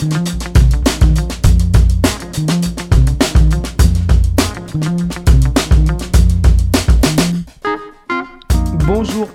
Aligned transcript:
Bonjour 0.00 0.37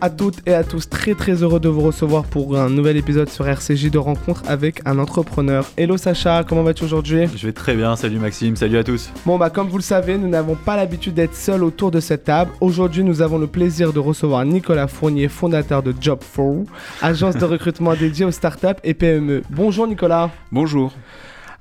à 0.04 0.10
toutes 0.10 0.46
et 0.46 0.54
à 0.54 0.66
tous, 0.66 0.90
très 0.90 1.16
très 1.16 1.44
heureux 1.44 1.62
de 1.62 1.70
vous 1.70 1.80
recevoir 1.80 2.26
pour 2.26 2.58
un 2.58 2.70
nouvel 2.70 2.98
épisode 2.98 3.30
sur 3.30 3.48
RCJ 3.48 3.90
de 3.90 3.98
rencontre 3.98 4.44
avec 4.50 4.82
un 4.84 5.00
entrepreneur. 5.00 5.66
Hello 5.78 5.96
Sacha, 5.96 6.44
comment 6.44 6.62
vas-tu 6.62 6.84
aujourd'hui? 6.84 7.28
Je 7.34 7.48
vais 7.48 7.54
très 7.54 7.74
bien, 7.74 7.96
salut 7.96 8.18
Maxime, 8.18 8.58
salut 8.58 8.78
à 8.78 8.84
tous. 8.84 9.12
Bon 9.26 9.38
bah 9.38 9.50
comme 9.50 9.70
vous 9.70 9.78
le 9.78 9.82
savez, 9.82 10.18
nous 10.18 10.28
n'avons 10.28 10.56
pas 10.56 10.76
l'habitude 10.76 11.14
d'être 11.14 11.34
seuls 11.34 11.64
autour 11.64 11.90
de 11.90 12.02
cette 12.02 12.26
table. 12.26 12.52
Aujourd'hui 12.60 13.02
nous 13.02 13.22
avons 13.22 13.38
le 13.38 13.48
plaisir 13.48 13.94
de 13.94 14.00
recevoir 14.00 14.44
Nicolas 14.44 14.88
Fournier, 14.88 15.30
fondateur 15.30 15.82
de 15.82 15.94
Job4, 15.94 16.66
agence 17.02 17.38
de 17.38 17.46
recrutement 17.46 17.94
dédiée 17.94 18.26
aux 18.26 18.32
startups 18.32 18.82
et 18.84 18.94
PME. 18.94 19.44
Bonjour 19.52 19.88
Nicolas. 19.88 20.32
Bonjour. 20.52 20.92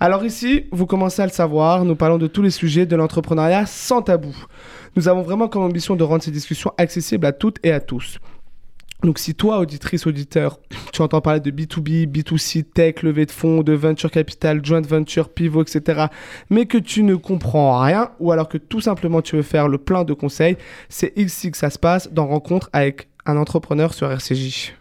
Alors 0.01 0.25
ici, 0.25 0.65
vous 0.73 0.87
commencez 0.87 1.23
à 1.23 1.27
le 1.27 1.31
savoir, 1.31 1.85
nous 1.85 1.95
parlons 1.95 2.19
de 2.19 2.27
tous 2.27 2.43
les 2.43 2.51
sujets 2.51 2.87
de 2.87 2.97
l'entrepreneuriat 2.97 3.67
sans 3.67 4.03
tabou. 4.03 4.35
Nous 4.97 5.07
avons 5.07 5.23
vraiment 5.23 5.47
comme 5.47 5.63
ambition 5.63 5.95
de 5.95 6.03
rendre 6.03 6.25
ces 6.25 6.33
discussions 6.33 6.73
accessibles 6.77 7.25
à 7.25 7.31
toutes 7.31 7.59
et 7.63 7.71
à 7.71 7.79
tous. 7.79 8.19
Donc 9.03 9.19
si 9.19 9.35
toi, 9.35 9.59
auditrice, 9.59 10.07
auditeur, 10.07 10.61
tu 10.93 11.03
entends 11.03 11.21
parler 11.21 11.41
de 11.41 11.51
B2B, 11.51 12.07
B2C, 12.07 12.63
tech, 12.63 13.03
levée 13.03 13.27
de 13.27 13.33
fonds, 13.33 13.63
de 13.63 13.73
venture 13.73 14.11
capital, 14.11 14.65
joint 14.65 14.81
venture, 14.81 15.29
pivot, 15.29 15.63
etc., 15.63 16.07
mais 16.51 16.67
que 16.67 16.79
tu 16.79 17.03
ne 17.03 17.17
comprends 17.17 17.81
rien, 17.81 18.11
ou 18.21 18.31
alors 18.31 18.49
que 18.49 18.59
tout 18.59 18.81
simplement 18.81 19.21
tu 19.21 19.37
veux 19.37 19.43
faire 19.43 19.67
le 19.67 19.79
plein 19.79 20.05
de 20.05 20.13
conseils, 20.13 20.57
c'est 20.89 21.13
ici 21.17 21.51
que 21.51 21.59
ça 21.59 21.71
se 21.71 21.79
passe 21.79 22.13
dans 22.13 22.27
Rencontre 22.27 22.71
avec 22.73 23.09
un 23.27 23.37
entrepreneur 23.37 23.93
sur 23.93 24.11
RCJ. 24.11 24.75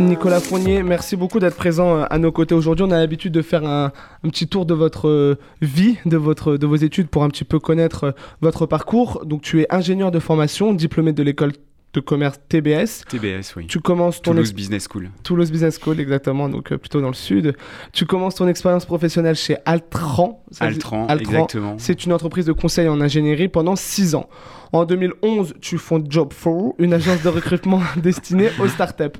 Nicolas 0.00 0.38
Fournier, 0.38 0.84
merci 0.84 1.16
beaucoup 1.16 1.40
d'être 1.40 1.56
présent 1.56 1.96
euh, 1.96 2.04
à 2.08 2.18
nos 2.18 2.30
côtés 2.30 2.54
aujourd'hui. 2.54 2.84
On 2.86 2.90
a 2.92 2.98
l'habitude 2.98 3.32
de 3.32 3.42
faire 3.42 3.64
un, 3.64 3.90
petit 4.22 4.46
tour 4.46 4.64
de 4.64 4.72
votre 4.72 5.08
euh, 5.08 5.38
vie, 5.60 5.96
de, 6.06 6.16
votre, 6.16 6.56
de 6.56 6.66
vos 6.66 6.76
études 6.76 7.08
pour 7.08 7.24
un 7.24 7.28
petit 7.28 7.42
peu 7.42 7.58
connaître 7.58 8.04
euh, 8.04 8.12
votre 8.40 8.66
parcours. 8.66 9.24
Donc 9.26 9.42
tu 9.42 9.60
es 9.60 9.66
ingénieur 9.70 10.12
de 10.12 10.20
formation, 10.20 10.72
diplômé 10.72 11.12
de 11.12 11.22
l'école 11.24 11.52
de 11.94 12.00
commerce 12.00 12.38
TBS. 12.50 13.04
TBS, 13.08 13.56
oui. 13.56 13.66
Tu 13.66 13.80
commences 13.80 14.20
ton 14.20 14.32
Toulouse 14.32 14.52
Business 14.52 14.86
School. 14.92 15.10
Toulouse 15.24 15.50
Business 15.50 15.78
School, 15.82 15.98
exactement, 16.00 16.48
donc 16.50 16.70
euh, 16.70 16.76
plutôt 16.78 17.00
dans 17.00 17.08
le 17.08 17.14
sud. 17.14 17.56
Tu 17.92 18.04
commences 18.04 18.34
ton 18.34 18.46
expérience 18.46 18.84
professionnelle 18.84 19.36
chez 19.36 19.56
Altran. 19.64 20.44
Altran, 20.60 21.06
Altran, 21.08 21.18
exactement. 21.30 21.74
C'est 21.78 22.04
une 22.04 22.12
entreprise 22.12 22.44
de 22.44 22.52
conseil 22.52 22.88
en 22.88 23.00
ingénierie 23.00 23.48
pendant 23.48 23.74
6 23.74 24.14
ans. 24.14 24.28
En 24.72 24.84
2011, 24.84 25.54
tu 25.62 25.78
fondes 25.78 26.06
Job4, 26.12 26.74
une 26.78 26.92
agence 26.92 27.22
de 27.22 27.28
recrutement 27.30 27.80
destinée 27.96 28.50
aux 28.62 28.68
startups. 28.68 29.18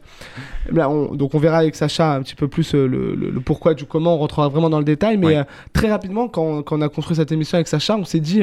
Là, 0.71 0.91
on- 0.91 1.15
donc 1.15 1.35
on 1.35 1.39
verra 1.39 1.59
avec 1.59 1.75
Sacha 1.75 2.15
un 2.17 2.23
petit 2.23 2.35
peu 2.35 2.49
plus 2.49 2.75
euh, 2.75 2.87
le, 2.87 3.15
le- 3.15 3.31
le 3.31 3.41
pourquoi 3.41 3.73
du 3.73 3.87
comment, 3.87 4.15
on 4.15 4.19
rentrera 4.19 4.47
vraiment 4.51 4.69
dans 4.69 4.79
le 4.79 4.85
détail. 4.85 5.17
Mais 5.17 5.27
Ouais. 5.27 5.37
euh, 5.39 5.45
très 5.73 5.89
rapidement, 5.91 6.29
quand, 6.29 6.63
quand 6.63 6.77
on 6.77 6.83
a 6.83 6.91
construit 6.91 7.17
cette 7.17 7.33
émission 7.33 7.57
avec 7.57 7.67
Sacha, 7.67 7.97
on 7.97 8.05
s'est 8.05 8.21
dit, 8.21 8.43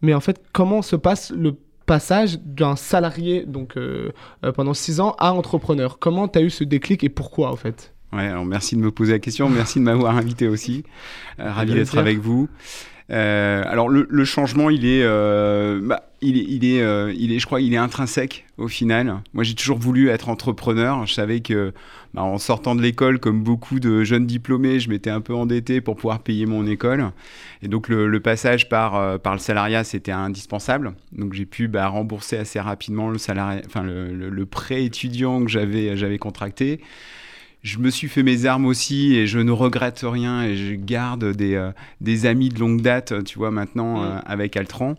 mais 0.00 0.14
en 0.14 0.20
fait, 0.20 0.40
comment 0.54 0.80
se 0.80 0.96
passe 0.96 1.30
le 1.30 1.56
passage 1.90 2.38
d'un 2.44 2.76
salarié 2.76 3.44
donc 3.44 3.76
euh, 3.76 4.12
euh, 4.44 4.52
pendant 4.52 4.74
6 4.74 5.00
ans 5.00 5.16
à 5.18 5.32
entrepreneur 5.32 5.98
Comment 5.98 6.28
tu 6.28 6.38
as 6.38 6.42
eu 6.42 6.48
ce 6.48 6.62
déclic 6.62 7.02
et 7.02 7.08
pourquoi 7.08 7.50
en 7.50 7.56
fait? 7.56 7.92
Ouais, 8.12 8.28
alors 8.28 8.44
merci 8.44 8.76
de 8.76 8.80
me 8.80 8.92
poser 8.92 9.14
la 9.14 9.18
question, 9.18 9.48
merci 9.48 9.80
de 9.80 9.84
m'avoir 9.84 10.16
invité 10.16 10.46
aussi. 10.46 10.84
Euh, 11.40 11.50
ravi 11.50 11.74
d'être 11.74 11.98
avec 11.98 12.18
vous. 12.18 12.48
Euh, 13.10 13.62
alors 13.66 13.88
le, 13.88 14.24
changement, 14.24 14.70
il 14.70 14.86
est, 14.86 15.02
euh, 15.02 15.80
bah, 15.82 16.04
euh, 16.22 17.12
il 17.16 17.32
est, 17.32 17.38
je 17.38 17.46
crois, 17.46 17.60
il 17.60 17.74
est 17.74 17.78
intrinsèque 17.78 18.46
au 18.56 18.68
final. 18.68 19.22
Moi, 19.34 19.42
j'ai 19.42 19.54
toujours 19.54 19.78
voulu 19.78 20.08
être 20.08 20.28
entrepreneur. 20.28 21.06
Je 21.06 21.14
savais 21.14 21.40
que, 21.40 21.72
bah, 22.14 22.22
en 22.22 22.38
sortant 22.38 22.76
de 22.76 22.82
l'école, 22.82 23.18
comme 23.18 23.42
beaucoup 23.42 23.80
de 23.80 24.04
jeunes 24.04 24.26
diplômés, 24.26 24.78
je 24.78 24.88
m'étais 24.90 25.10
un 25.10 25.20
peu 25.20 25.34
endetté 25.34 25.80
pour 25.80 25.96
pouvoir 25.96 26.20
payer 26.20 26.46
mon 26.46 26.66
école. 26.66 27.10
Et 27.62 27.68
donc 27.68 27.88
le, 27.88 28.20
passage 28.20 28.68
par, 28.68 29.18
le 29.24 29.38
salariat, 29.38 29.82
c'était 29.82 30.12
indispensable. 30.12 30.92
Donc 31.12 31.32
j'ai 31.32 31.46
pu 31.46 31.66
bah, 31.66 31.88
rembourser 31.88 32.36
assez 32.36 32.60
rapidement 32.60 33.10
le 33.10 34.44
prêt 34.44 34.84
étudiant 34.84 35.44
que 35.44 35.50
j'avais 35.50 36.18
contracté. 36.18 36.80
Je 37.62 37.78
me 37.78 37.90
suis 37.90 38.08
fait 38.08 38.22
mes 38.22 38.46
armes 38.46 38.64
aussi 38.64 39.14
et 39.14 39.26
je 39.26 39.38
ne 39.38 39.50
regrette 39.50 40.00
rien 40.02 40.42
et 40.42 40.56
je 40.56 40.74
garde 40.74 41.32
des, 41.32 41.56
euh, 41.56 41.72
des 42.00 42.24
amis 42.24 42.48
de 42.48 42.58
longue 42.58 42.80
date, 42.80 43.22
tu 43.24 43.36
vois, 43.36 43.50
maintenant 43.50 44.02
euh, 44.02 44.18
avec 44.24 44.56
Altran. 44.56 44.94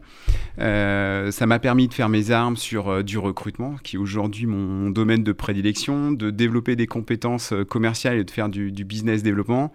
Euh, 0.60 1.32
ça 1.32 1.48
m'a 1.48 1.58
permis 1.58 1.88
de 1.88 1.94
faire 1.96 2.08
mes 2.08 2.30
armes 2.30 2.58
sur 2.58 3.04
du 3.04 3.18
recrutement, 3.18 3.78
qui 3.82 3.96
est 3.96 4.00
aujourd'hui 4.00 4.46
mon 4.46 4.92
domaine 4.92 5.24
de 5.24 5.32
prédilection, 5.32 6.12
de 6.12 6.30
développer 6.30 6.76
des 6.76 6.86
compétences 6.86 7.52
commerciales 7.68 8.20
et 8.20 8.24
de 8.24 8.32
faire 8.32 8.48
du, 8.48 8.72
du 8.72 8.86
business 8.86 9.24
développement. 9.24 9.74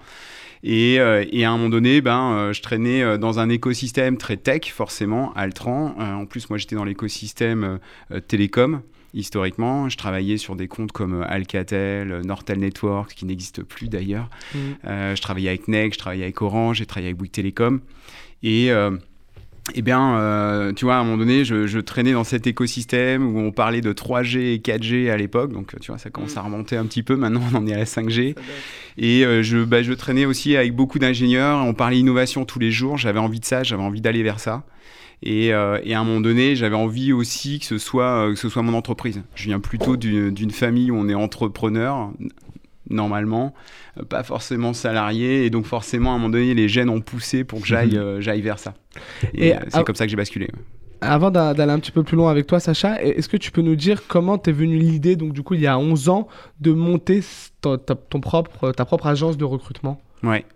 Et, 0.63 0.95
et 0.95 1.45
à 1.45 1.51
un 1.51 1.57
moment 1.57 1.69
donné, 1.69 2.01
ben, 2.01 2.51
je 2.53 2.61
traînais 2.63 3.19
dans 3.19 3.39
un 3.39 3.49
écosystème 3.49 4.17
très 4.17 4.37
tech, 4.37 4.73
forcément, 4.73 5.33
Altran. 5.35 5.95
En 5.99 6.27
plus, 6.27 6.49
moi, 6.51 6.59
j'étais 6.59 6.77
dans 6.77 6.85
l'écosystème 6.85 7.79
télécom 8.27 8.81
historiquement. 9.15 9.89
Je 9.89 9.97
travaillais 9.97 10.37
sur 10.37 10.57
des 10.57 10.69
comptes 10.69 10.93
comme 10.93 11.23
euh, 11.23 11.29
Alcatel, 11.29 12.13
euh, 12.13 12.23
Nortel 12.23 12.59
Networks, 12.59 13.15
qui 13.15 13.27
n'existent 13.27 13.63
plus 13.63 13.89
d'ailleurs. 13.89 14.29
Euh, 14.87 15.15
je 15.17 15.23
travaillais 15.23 15.49
avec 15.49 15.69
NEC, 15.69 15.95
je 15.95 15.99
travaillais 15.99 16.25
avec 16.25 16.41
Orange, 16.43 16.79
j'ai 16.79 16.87
travaillé 16.87 17.09
avec 17.09 17.19
Bouygues 17.19 17.33
Télécom. 17.33 17.81
Et, 18.43 18.71
euh, 18.71 18.97
eh 19.75 19.83
bien, 19.83 20.17
euh, 20.19 20.73
tu 20.73 20.85
vois, 20.85 20.97
à 20.97 20.99
un 20.99 21.05
moment 21.05 21.17
donné, 21.17 21.45
je, 21.45 21.67
je 21.67 21.79
traînais 21.81 22.13
dans 22.13 22.25
cet 22.25 22.47
écosystème 22.47 23.35
où 23.35 23.41
on 23.41 23.51
parlait 23.51 23.81
de 23.81 23.93
3G 23.93 24.55
et 24.55 24.59
4G 24.59 25.11
à 25.11 25.17
l'époque. 25.17 25.53
Donc, 25.53 25.75
tu 25.81 25.91
vois, 25.91 25.99
ça 25.99 26.09
commence 26.09 26.37
à 26.37 26.43
remonter 26.43 26.77
un 26.77 26.87
petit 26.87 27.03
peu. 27.03 27.17
Maintenant, 27.17 27.43
on 27.53 27.57
en 27.57 27.67
est 27.67 27.73
à 27.73 27.79
la 27.79 27.85
5G. 27.85 28.37
Et 28.97 29.25
euh, 29.25 29.43
je, 29.43 29.59
bah, 29.59 29.83
je 29.83 29.93
traînais 29.93 30.25
aussi 30.25 30.57
avec 30.57 30.75
beaucoup 30.75 30.99
d'ingénieurs. 30.99 31.65
On 31.65 31.75
parlait 31.75 31.99
innovation 31.99 32.45
tous 32.45 32.61
les 32.61 32.71
jours. 32.71 32.97
J'avais 32.97 33.19
envie 33.19 33.41
de 33.41 33.45
ça, 33.45 33.65
j'avais 33.65 33.83
envie 33.83 34.01
d'aller 34.01 34.23
vers 34.23 34.39
ça. 34.39 34.63
Et, 35.23 35.53
euh, 35.53 35.81
et 35.83 35.95
à 35.95 36.01
un 36.01 36.05
moment 36.05 36.21
donné, 36.21 36.57
j'avais 36.57 36.77
envie 36.77 37.13
aussi 37.13 37.59
que 37.59 37.65
ce 37.67 37.79
soit, 37.79 38.29
euh, 38.29 38.35
que 38.35 38.39
ce 38.39 38.49
soit 38.49 38.63
mon 38.63 38.75
entreprise. 38.75 39.23
Je 39.35 39.45
viens 39.45 39.61
plutôt 39.61 39.97
d'une 39.97 40.51
famille 40.51 40.91
où 40.91 40.97
on 40.97 41.09
est 41.09 41.15
entrepreneur, 41.15 42.11
normalement, 42.91 43.55
euh, 43.99 44.05
pas 44.05 44.23
forcément 44.23 44.73
salarié. 44.73 45.45
Et 45.45 45.51
donc, 45.51 45.65
forcément, 45.67 46.13
à 46.13 46.15
un 46.15 46.19
moment 46.19 46.31
donné, 46.31 46.55
les 46.55 46.69
gènes 46.69 46.91
ont 46.91 47.01
poussé 47.01 47.45
pour 47.45 47.61
que 47.61 47.67
j'aille 47.67 47.97
euh, 47.97 48.21
j'aille 48.21 48.43
vers 48.43 48.59
ça. 48.59 48.75
Et, 49.35 49.49
Et 49.49 49.55
c'est 49.69 49.85
comme 49.85 49.95
ça 49.97 50.05
que 50.05 50.11
j'ai 50.11 50.17
basculé. 50.17 50.49
Avant 51.01 51.31
d'a- 51.31 51.53
d'aller 51.53 51.73
un 51.73 51.79
petit 51.79 51.93
peu 51.93 52.03
plus 52.03 52.17
loin 52.17 52.31
avec 52.31 52.47
toi, 52.47 52.59
Sacha, 52.59 53.03
est-ce 53.03 53.29
que 53.29 53.37
tu 53.37 53.51
peux 53.51 53.61
nous 53.61 53.77
dire 53.77 54.07
comment 54.09 54.39
t'es 54.39 54.53
venu 54.53 54.79
l'idée, 54.79 55.15
donc 55.15 55.33
du 55.35 55.43
coup 55.43 55.53
il 55.55 55.61
y 55.61 55.67
a 55.67 55.79
11 55.79 56.09
ans, 56.09 56.27
de 56.61 56.73
monter 56.73 57.21
ton 57.61 58.21
propre, 58.21 58.73
ta 58.73 58.85
propre 58.87 59.07
agence 59.07 59.37
de 59.37 59.45
recrutement? 59.45 60.01
Ouais. 60.23 60.47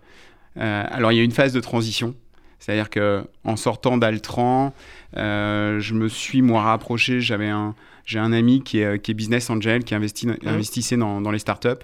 Euh, 0.57 0.83
alors 0.89 1.11
il 1.11 1.17
y 1.17 1.21
a 1.21 1.23
une 1.23 1.31
phase 1.31 1.53
de 1.53 1.59
transition, 1.59 2.15
c'est-à-dire 2.61 2.91
que 2.91 3.23
en 3.43 3.55
sortant 3.55 3.97
d'Altran, 3.97 4.71
euh, 5.17 5.79
je 5.79 5.95
me 5.95 6.07
suis 6.07 6.43
moi 6.43 6.61
rapproché. 6.61 7.19
J'avais 7.19 7.49
un, 7.49 7.73
j'ai 8.05 8.19
un 8.19 8.31
ami 8.31 8.61
qui 8.61 8.79
est, 8.79 9.01
qui 9.01 9.11
est 9.11 9.13
business 9.15 9.49
angel, 9.49 9.83
qui 9.83 9.95
investit, 9.95 10.27
investissait 10.45 10.95
dans, 10.95 11.21
dans 11.21 11.31
les 11.31 11.39
startups. 11.39 11.83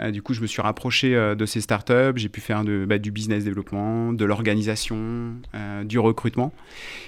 Euh, 0.00 0.10
du 0.10 0.22
coup, 0.22 0.34
je 0.34 0.40
me 0.40 0.46
suis 0.46 0.60
rapproché 0.62 1.14
euh, 1.14 1.34
de 1.34 1.46
ces 1.46 1.60
startups. 1.60 2.12
J'ai 2.16 2.28
pu 2.28 2.40
faire 2.40 2.64
de, 2.64 2.84
bah, 2.84 2.98
du 2.98 3.10
business 3.12 3.44
développement, 3.44 4.12
de 4.12 4.24
l'organisation, 4.24 4.96
euh, 5.54 5.84
du 5.84 5.98
recrutement. 5.98 6.52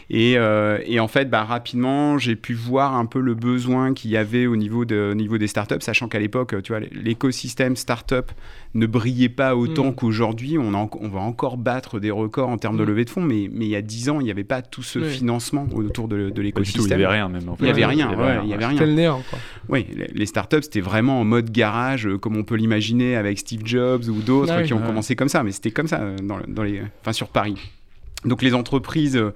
Et, 0.08 0.34
euh, 0.36 0.78
et 0.86 1.00
en 1.00 1.08
fait, 1.08 1.28
bah, 1.28 1.42
rapidement, 1.42 2.16
j'ai 2.18 2.36
pu 2.36 2.54
voir 2.54 2.94
un 2.94 3.06
peu 3.06 3.20
le 3.20 3.34
besoin 3.34 3.92
qu'il 3.92 4.10
y 4.12 4.16
avait 4.16 4.46
au 4.46 4.54
niveau, 4.54 4.84
de, 4.84 5.08
au 5.10 5.14
niveau 5.14 5.36
des 5.36 5.48
startups, 5.48 5.80
sachant 5.80 6.06
qu'à 6.08 6.20
l'époque, 6.20 6.54
tu 6.62 6.72
vois, 6.72 6.80
l'écosystème 6.92 7.74
startup 7.74 8.30
ne 8.74 8.86
brillait 8.86 9.28
pas 9.30 9.56
autant 9.56 9.86
Mm. 9.90 9.94
qu'aujourd'hui. 9.94 10.58
On, 10.58 10.72
on 10.74 11.08
va 11.08 11.20
encore 11.20 11.56
battre 11.56 11.98
des 11.98 12.10
records 12.12 12.50
en 12.50 12.58
termes 12.58 12.76
de 12.76 12.84
Mm. 12.84 12.88
levée 12.88 13.04
de 13.04 13.10
fonds, 13.10 13.22
mais, 13.22 13.48
mais 13.52 13.64
il 13.64 13.70
y 13.70 13.76
a 13.76 13.82
10 13.82 14.10
ans, 14.10 14.20
il 14.20 14.24
n'y 14.24 14.30
avait 14.30 14.44
pas 14.44 14.62
tout 14.62 14.82
ce 14.84 14.98
Oui. 15.00 15.08
financement 15.08 15.66
autour 15.74 16.06
de, 16.06 16.28
tout, 16.28 16.34
il 16.36 16.40
n'y 16.40 16.44
l'écosystème. 16.46 16.92
avait 16.92 17.06
rien 17.06 17.28
même. 17.28 17.48
En 17.48 17.56
fait. 17.56 17.62
Il 17.62 17.66
n'y 17.66 17.70
avait 17.70 17.86
rien, 17.86 18.10
il 18.44 18.48
y 18.50 18.54
avait 18.54 18.64
rien. 18.66 18.70
C'était 18.78 18.86
le 18.86 18.92
néant, 18.94 19.22
quoi. 19.28 19.38
Oui, 19.70 19.86
les- 19.92 20.06
les 20.14 20.26
startups, 20.26 20.62
c'était 20.62 20.80
vraiment 20.80 21.20
en 21.20 21.24
mode 21.24 21.50
garage, 21.50 22.08
comme 22.20 22.36
on 22.36 22.44
peut 22.44 22.54
l'imaginer 22.54 22.75
avec 23.16 23.38
Steve 23.38 23.62
Jobs 23.64 24.04
ou 24.08 24.20
d'autres 24.22 24.52
Ah 24.52 24.58
oui, 24.60 24.66
qui 24.66 24.72
ont 24.74 24.80
commencé 24.80 25.16
comme 25.16 25.28
ça, 25.28 25.42
mais 25.42 25.52
c'était 25.52 25.70
comme 25.70 25.88
ça 25.88 26.00
euh, 26.00 26.16
dans, 26.22 26.36
le- 26.36 26.44
dans 26.48 26.62
les, 26.62 26.82
enfin, 27.02 27.12
sur 27.12 27.28
Paris. 27.28 27.56
Donc 28.24 28.42
les 28.42 28.54
entreprises 28.54 29.16
euh, 29.16 29.32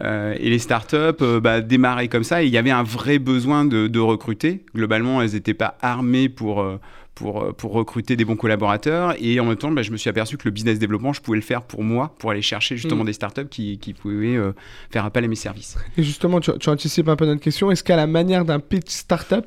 euh, 0.00 0.34
et 0.38 0.48
les 0.50 0.58
startups 0.58 0.96
euh, 1.20 1.40
bah, 1.40 1.60
démarraient 1.60 2.08
comme 2.08 2.24
ça 2.24 2.42
et 2.42 2.46
il 2.46 2.52
y 2.52 2.56
avait 2.58 2.70
un 2.70 2.82
vrai 2.84 3.18
besoin 3.18 3.64
de, 3.64 3.86
de 3.86 3.98
recruter. 3.98 4.64
Globalement, 4.74 5.20
elles 5.20 5.32
n'étaient 5.32 5.52
pas 5.54 5.76
armées 5.82 6.28
pour, 6.28 6.62
euh, 6.62 6.78
pour, 7.14 7.42
euh, 7.42 7.52
pour 7.52 7.72
recruter 7.72 8.16
des 8.16 8.24
bons 8.24 8.36
collaborateurs 8.36 9.14
et 9.18 9.38
en 9.40 9.44
même 9.44 9.56
temps, 9.56 9.70
bah, 9.70 9.82
je 9.82 9.90
me 9.90 9.96
suis 9.96 10.08
aperçu 10.08 10.36
que 10.38 10.42
le 10.46 10.50
business 10.50 10.78
développement, 10.78 11.12
je 11.12 11.20
pouvais 11.20 11.36
le 11.36 11.42
faire 11.42 11.62
pour 11.62 11.82
moi, 11.82 12.14
pour 12.18 12.30
aller 12.30 12.40
chercher 12.42 12.76
justement 12.76 13.02
Mm. 13.02 13.06
des 13.06 13.12
startups 13.12 13.48
qui, 13.50 13.78
qui 13.78 13.92
pouvaient 13.92 14.36
euh, 14.36 14.52
faire 14.90 15.04
appel 15.04 15.24
à 15.24 15.28
mes 15.28 15.34
services. 15.34 15.76
Et 15.98 16.02
justement, 16.02 16.40
tu, 16.40 16.50
tu 16.58 16.68
anticipes 16.70 17.08
un 17.08 17.16
peu 17.16 17.26
notre 17.26 17.40
question. 17.42 17.70
Est-ce 17.70 17.84
qu'à 17.84 17.96
la 17.96 18.06
manière 18.06 18.44
d'un 18.44 18.58
pitch 18.60 18.88
startup, 18.90 19.44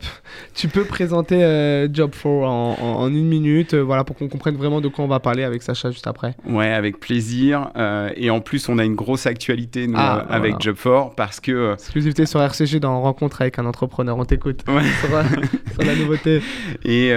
tu 0.53 0.67
peux 0.67 0.83
présenter 0.83 1.43
euh, 1.43 1.87
Job4 1.87 2.27
en, 2.27 2.75
en- 2.79 2.83
en 3.03 3.07
une 3.09 3.27
minute, 3.27 3.73
euh, 3.73 3.81
voilà, 3.81 4.03
pour 4.03 4.15
qu'on 4.15 4.27
comprenne 4.27 4.55
vraiment 4.55 4.79
de 4.81 4.87
quoi 4.87 5.03
on 5.05 5.07
va 5.07 5.19
parler 5.19 5.43
avec 5.43 5.63
Sacha 5.63 5.89
juste 5.91 6.05
après? 6.07 6.35
Ouais, 6.47 6.67
avec 6.71 6.99
plaisir. 6.99 7.69
Et 8.15 8.29
en 8.29 8.39
plus, 8.41 8.69
on 8.69 8.77
a 8.77 8.83
une 8.85 8.95
grosse 8.95 9.25
actualité 9.25 9.87
nous, 9.87 9.95
Ah, 9.97 10.25
avec 10.29 10.53
avec 10.53 10.61
Job4 10.61 11.15
parce 11.15 11.39
que. 11.39 11.73
Exclusivité 11.73 12.25
sur 12.25 12.41
RCG 12.41 12.79
dans 12.79 13.01
Rencontre 13.01 13.41
avec 13.41 13.57
un 13.59 13.65
entrepreneur. 13.65 14.17
On 14.17 14.25
t'écoute 14.25 14.63
ouais. 14.67 14.81
sur, 15.73 15.83
la 15.83 15.95
nouveauté. 15.95 16.41
Et 16.85 17.11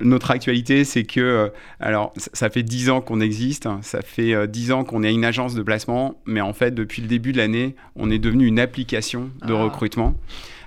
notre 0.00 0.30
actualité, 0.30 0.84
c'est 0.84 1.04
que. 1.04 1.52
alors, 1.80 2.12
ça 2.16 2.50
fait 2.50 2.62
10 2.62 2.90
ans 2.90 3.00
qu'on 3.00 3.20
existe. 3.20 3.66
Hein. 3.66 3.80
ça 3.82 4.02
fait 4.02 4.46
10 4.46 4.72
ans 4.72 4.84
qu'on 4.84 5.02
est 5.02 5.12
une 5.12 5.24
agence 5.24 5.54
de 5.54 5.62
placement. 5.62 6.20
Mais 6.26 6.40
en 6.40 6.52
fait, 6.52 6.74
depuis 6.74 7.02
le 7.02 7.08
début 7.08 7.32
de 7.32 7.38
l'année, 7.38 7.74
on 7.96 8.10
est 8.10 8.18
devenu 8.18 8.46
une 8.46 8.60
application 8.60 9.30
de 9.46 9.54
ah. 9.54 9.62
recrutement. 9.62 10.14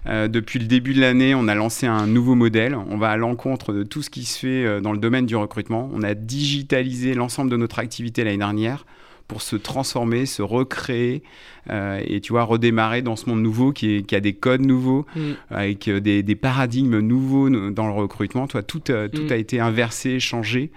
Euh, 0.07 0.27
depuis 0.27 0.59
le 0.59 0.65
début 0.65 0.93
de 0.93 1.01
l'année, 1.01 1.35
on 1.35 1.47
a 1.47 1.55
lancé 1.55 1.85
un 1.85 2.07
nouveau 2.07 2.35
modèle. 2.35 2.75
On 2.75 2.97
va 2.97 3.09
à 3.09 3.17
l'encontre 3.17 3.73
de 3.73 3.83
tout 3.83 4.01
ce 4.01 4.09
qui 4.09 4.25
se 4.25 4.39
fait 4.39 4.65
euh, 4.65 4.81
dans 4.81 4.93
le 4.93 4.97
domaine 4.97 5.25
du 5.25 5.35
recrutement. 5.35 5.89
On 5.93 6.03
a 6.03 6.13
digitalisé 6.13 7.13
l'ensemble 7.13 7.51
de 7.51 7.57
notre 7.57 7.79
activité 7.79 8.23
l'année 8.23 8.37
dernière 8.37 8.85
pour 9.31 9.41
se 9.41 9.55
transformer, 9.55 10.25
se 10.25 10.41
recréer 10.41 11.23
euh, 11.69 12.01
et 12.05 12.19
tu 12.19 12.33
vois 12.33 12.43
redémarrer 12.43 13.01
dans 13.01 13.15
ce 13.15 13.29
monde 13.29 13.41
nouveau 13.41 13.71
qui, 13.71 14.05
a 14.11 14.19
des 14.19 14.33
codes 14.33 14.59
nouveaux, 14.59 15.05
mm. 15.15 15.21
avec 15.49 15.89
des, 15.89 16.35
paradigmes 16.35 16.99
nouveaux 16.99 17.49
dans 17.49 17.87
le 17.87 17.93
recrutement. 17.93 18.45
Toi, 18.47 18.61
tout, 18.61 18.81
tout 18.81 18.91
mm. 18.91 19.31
a 19.31 19.35
été 19.37 19.61
inversé, 19.61 20.19
changé, 20.19 20.69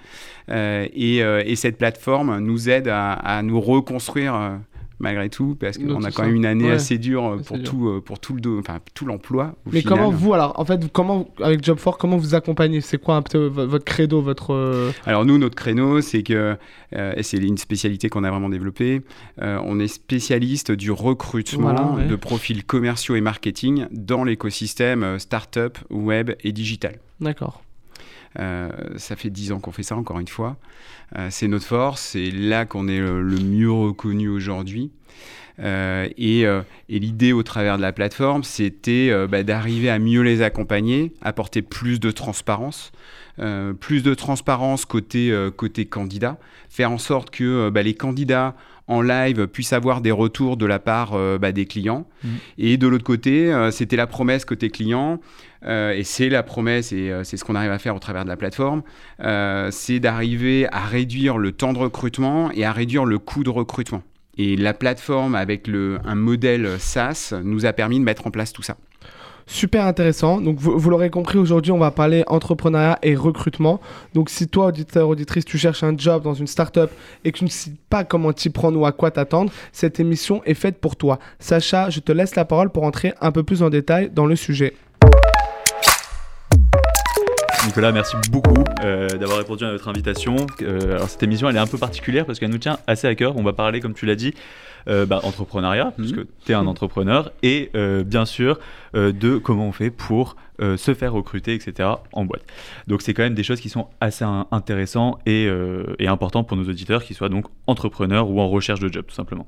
et, 0.48 1.54
cette 1.56 1.78
plateforme 1.78 2.38
nous 2.38 2.70
aide 2.70 2.86
à 2.88 3.42
nous 3.42 3.60
reconstruire 3.60 4.60
malgré 4.98 5.28
tout, 5.28 5.56
parce 5.58 5.78
qu'on 5.78 6.02
a 6.04 6.10
quand 6.10 6.24
même 6.24 6.34
une 6.34 6.46
année 6.46 6.70
assez 6.70 6.98
dure 6.98 7.38
pour, 7.44 7.62
Tout, 7.62 7.88
euh, 7.88 8.00
pour 8.00 8.18
tout 8.18 8.34
le 8.34 8.58
enfin, 8.58 8.78
tout 8.94 9.04
l'emploi. 9.04 9.54
Mais 9.70 9.82
comment 9.82 10.10
vous, 10.10 10.34
alors, 10.34 10.58
en 10.58 10.64
fait, 10.64 10.90
comment, 10.92 11.28
avec 11.40 11.62
Job4, 11.62 11.96
comment 11.98 12.16
vous 12.16 12.34
accompagnez? 12.34 12.80
C'est 12.80 12.98
quoi 12.98 13.16
un 13.16 13.22
peu 13.22 13.46
votre 13.46 13.84
credo 13.84 14.20
votre... 14.20 14.54
Euh, 14.54 14.92
alors 15.06 15.24
nous, 15.24 15.38
notre 15.38 15.56
créneau, 15.56 16.00
c'est 16.00 16.22
que, 16.22 16.56
euh, 16.94 17.12
et 17.16 17.22
c'est 17.22 17.38
une 17.38 17.58
spécialité 17.58 18.08
qu'on 18.08 18.24
a 18.24 18.30
vraiment 18.30 18.48
développée, 18.48 19.02
on 19.40 19.78
est 19.80 19.88
spécialiste 19.88 20.72
du 20.72 20.90
recrutement 20.90 21.96
de 21.98 22.16
profils 22.16 22.64
commerciaux 22.64 23.16
et 23.16 23.20
marketing 23.20 23.86
dans 23.90 24.24
l'écosystème 24.24 25.18
startup, 25.18 25.78
web 25.90 26.32
et 26.42 26.52
digital. 26.52 26.98
D'accord. 27.20 27.62
Euh, 28.38 28.68
ça 28.96 29.16
fait 29.16 29.30
dix 29.30 29.52
ans 29.52 29.60
qu'on 29.60 29.72
fait 29.72 29.82
ça, 29.82 29.96
encore 29.96 30.18
une 30.18 30.28
fois. 30.28 30.56
Euh, 31.16 31.28
c'est 31.30 31.48
notre 31.48 31.66
force, 31.66 32.00
c'est 32.00 32.30
là 32.30 32.64
qu'on 32.64 32.88
est 32.88 32.98
le, 32.98 33.22
mieux 33.22 33.70
reconnu 33.70 34.28
aujourd'hui. 34.28 34.90
Euh, 35.60 36.08
et, 36.18 36.46
l'idée 36.88 37.32
au 37.32 37.42
travers 37.42 37.76
de 37.76 37.82
la 37.82 37.92
plateforme, 37.92 38.42
c'était 38.42 39.12
bah, 39.28 39.42
d'arriver 39.42 39.90
à 39.90 39.98
mieux 39.98 40.22
les 40.22 40.42
accompagner, 40.42 41.12
apporter 41.22 41.62
plus 41.62 42.00
de 42.00 42.10
transparence, 42.10 42.92
plus 43.80 44.02
de 44.02 44.14
transparence 44.14 44.84
côté, 44.84 45.32
côté 45.56 45.86
candidat, 45.86 46.38
faire 46.68 46.90
en 46.90 46.98
sorte 46.98 47.30
que 47.30 47.70
bah, 47.70 47.82
les 47.82 47.94
candidats 47.94 48.56
en 48.86 49.00
live 49.00 49.46
puissent 49.46 49.72
avoir 49.72 50.02
des 50.02 50.10
retours 50.10 50.58
de 50.58 50.66
la 50.66 50.78
part 50.78 51.16
bah, 51.38 51.52
des 51.52 51.66
clients. 51.66 52.06
Mmh. 52.22 52.28
Et 52.58 52.76
de 52.76 52.86
l'autre 52.86 53.04
côté, 53.04 53.68
c'était 53.70 53.96
la 53.96 54.06
promesse 54.06 54.44
côté 54.44 54.70
client 54.70 55.20
euh, 55.53 55.53
et 55.66 56.04
c'est 56.04 56.28
la 56.28 56.42
promesse, 56.42 56.92
et 56.92 57.10
euh, 57.10 57.24
c'est 57.24 57.36
ce 57.36 57.44
qu'on 57.44 57.54
arrive 57.54 57.70
à 57.70 57.78
faire 57.78 57.96
au 57.96 57.98
travers 57.98 58.24
de 58.24 58.28
la 58.28 58.36
plateforme, 58.36 58.82
euh, 59.20 59.68
c'est 59.70 60.00
d'arriver 60.00 60.66
à 60.72 60.80
réduire 60.80 61.38
le 61.38 61.52
temps 61.52 61.72
de 61.72 61.78
recrutement 61.78 62.50
et 62.52 62.64
à 62.64 62.72
réduire 62.72 63.04
le 63.04 63.18
coût 63.18 63.44
de 63.44 63.50
recrutement. 63.50 64.02
Et 64.36 64.56
la 64.56 64.74
plateforme, 64.74 65.34
avec 65.34 65.68
un 65.68 66.14
modèle 66.16 66.68
SaaS, 66.78 67.34
nous 67.44 67.66
a 67.66 67.72
permis 67.72 68.00
de 68.00 68.04
mettre 68.04 68.26
en 68.26 68.30
place 68.30 68.52
tout 68.52 68.62
ça. 68.62 68.76
Super 69.46 69.84
intéressant. 69.84 70.40
Donc, 70.40 70.58
vous, 70.58 70.90
l'aurez 70.90 71.10
compris, 71.10 71.38
aujourd'hui, 71.38 71.70
on 71.70 71.78
va 71.78 71.90
parler 71.90 72.24
entrepreneuriat 72.28 72.98
et 73.02 73.14
recrutement. 73.14 73.80
Donc, 74.14 74.30
si 74.30 74.48
toi, 74.48 74.66
auditeur, 74.66 75.08
auditrice, 75.08 75.44
tu 75.44 75.58
cherches 75.58 75.82
un 75.82 75.96
job 75.96 76.22
dans 76.22 76.32
une 76.32 76.46
startup 76.46 76.90
et 77.24 77.32
que 77.32 77.38
tu 77.38 77.44
ne 77.44 77.50
sais 77.50 77.72
pas 77.90 78.04
comment 78.04 78.32
t'y 78.32 78.48
prendre 78.48 78.80
ou 78.80 78.86
à 78.86 78.92
quoi 78.92 79.10
t'attendre, 79.10 79.52
cette 79.70 80.00
émission 80.00 80.42
est 80.46 80.54
faite 80.54 80.80
pour 80.80 80.96
toi. 80.96 81.18
Sacha, 81.38 81.90
je 81.90 82.00
te 82.00 82.10
laisse 82.10 82.36
la 82.36 82.46
parole 82.46 82.70
pour 82.70 82.84
entrer 82.84 83.12
un 83.20 83.32
peu 83.32 83.42
plus 83.42 83.62
en 83.62 83.68
détail 83.68 84.10
dans 84.10 84.26
le 84.26 84.34
sujet. 84.34 84.74
Nicolas, 87.66 87.92
merci 87.92 88.14
beaucoup 88.30 88.62
euh, 88.84 89.08
d'avoir 89.08 89.38
répondu 89.38 89.64
à 89.64 89.70
notre 89.70 89.88
invitation. 89.88 90.36
Euh, 90.60 90.96
alors 90.96 91.08
cette 91.08 91.22
émission, 91.22 91.48
elle 91.48 91.56
est 91.56 91.60
un 91.60 91.66
peu 91.66 91.78
particulière 91.78 92.26
parce 92.26 92.38
qu'elle 92.38 92.50
nous 92.50 92.58
tient 92.58 92.78
assez 92.86 93.06
à 93.06 93.14
cœur. 93.14 93.36
On 93.36 93.42
va 93.42 93.54
parler, 93.54 93.80
comme 93.80 93.94
tu 93.94 94.04
l'as 94.04 94.16
dit, 94.16 94.34
euh, 94.88 95.06
bah, 95.06 95.20
entrepreneuriat, 95.22 95.94
parce 95.96 96.12
que 96.12 96.26
tu 96.44 96.52
es 96.52 96.54
un 96.54 96.66
entrepreneur, 96.66 97.32
et 97.42 97.70
bien 98.04 98.26
sûr 98.26 98.58
de 98.92 99.38
comment 99.38 99.68
on 99.68 99.72
fait 99.72 99.90
pour 99.90 100.36
se 100.60 100.94
faire 100.94 101.12
recruter, 101.12 101.54
etc. 101.54 101.88
en 102.12 102.24
boîte. 102.24 102.44
Donc 102.86 103.02
c'est 103.02 103.14
quand 103.14 103.22
même 103.22 103.34
des 103.34 103.42
choses 103.42 103.60
qui 103.60 103.70
sont 103.70 103.88
assez 104.00 104.24
intéressantes 104.50 105.18
et, 105.26 105.48
et 105.98 106.06
importantes 106.06 106.46
pour 106.46 106.56
nos 106.56 106.68
auditeurs, 106.68 107.02
qui 107.02 107.14
soient 107.14 107.30
donc 107.30 107.46
entrepreneurs 107.66 108.28
ou 108.28 108.40
en 108.40 108.48
recherche 108.48 108.80
de 108.80 108.92
job, 108.92 109.04
tout 109.08 109.14
simplement. 109.14 109.46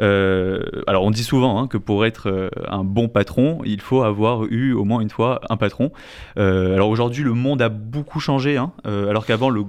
Euh, 0.00 0.60
alors 0.86 1.04
on 1.04 1.10
dit 1.10 1.24
souvent 1.24 1.58
hein, 1.58 1.68
que 1.68 1.76
pour 1.76 2.04
être 2.06 2.28
euh, 2.28 2.48
un 2.68 2.84
bon 2.84 3.08
patron, 3.08 3.60
il 3.64 3.80
faut 3.80 4.02
avoir 4.02 4.44
eu 4.44 4.72
au 4.72 4.84
moins 4.84 5.00
une 5.00 5.10
fois 5.10 5.40
un 5.50 5.56
patron. 5.56 5.92
Euh, 6.38 6.74
alors 6.74 6.88
aujourd'hui, 6.88 7.22
le 7.22 7.32
monde 7.32 7.62
a 7.62 7.68
beaucoup 7.68 8.20
changé, 8.20 8.56
hein, 8.56 8.72
alors 8.84 9.26
qu'avant, 9.26 9.50
j'ai 9.54 9.62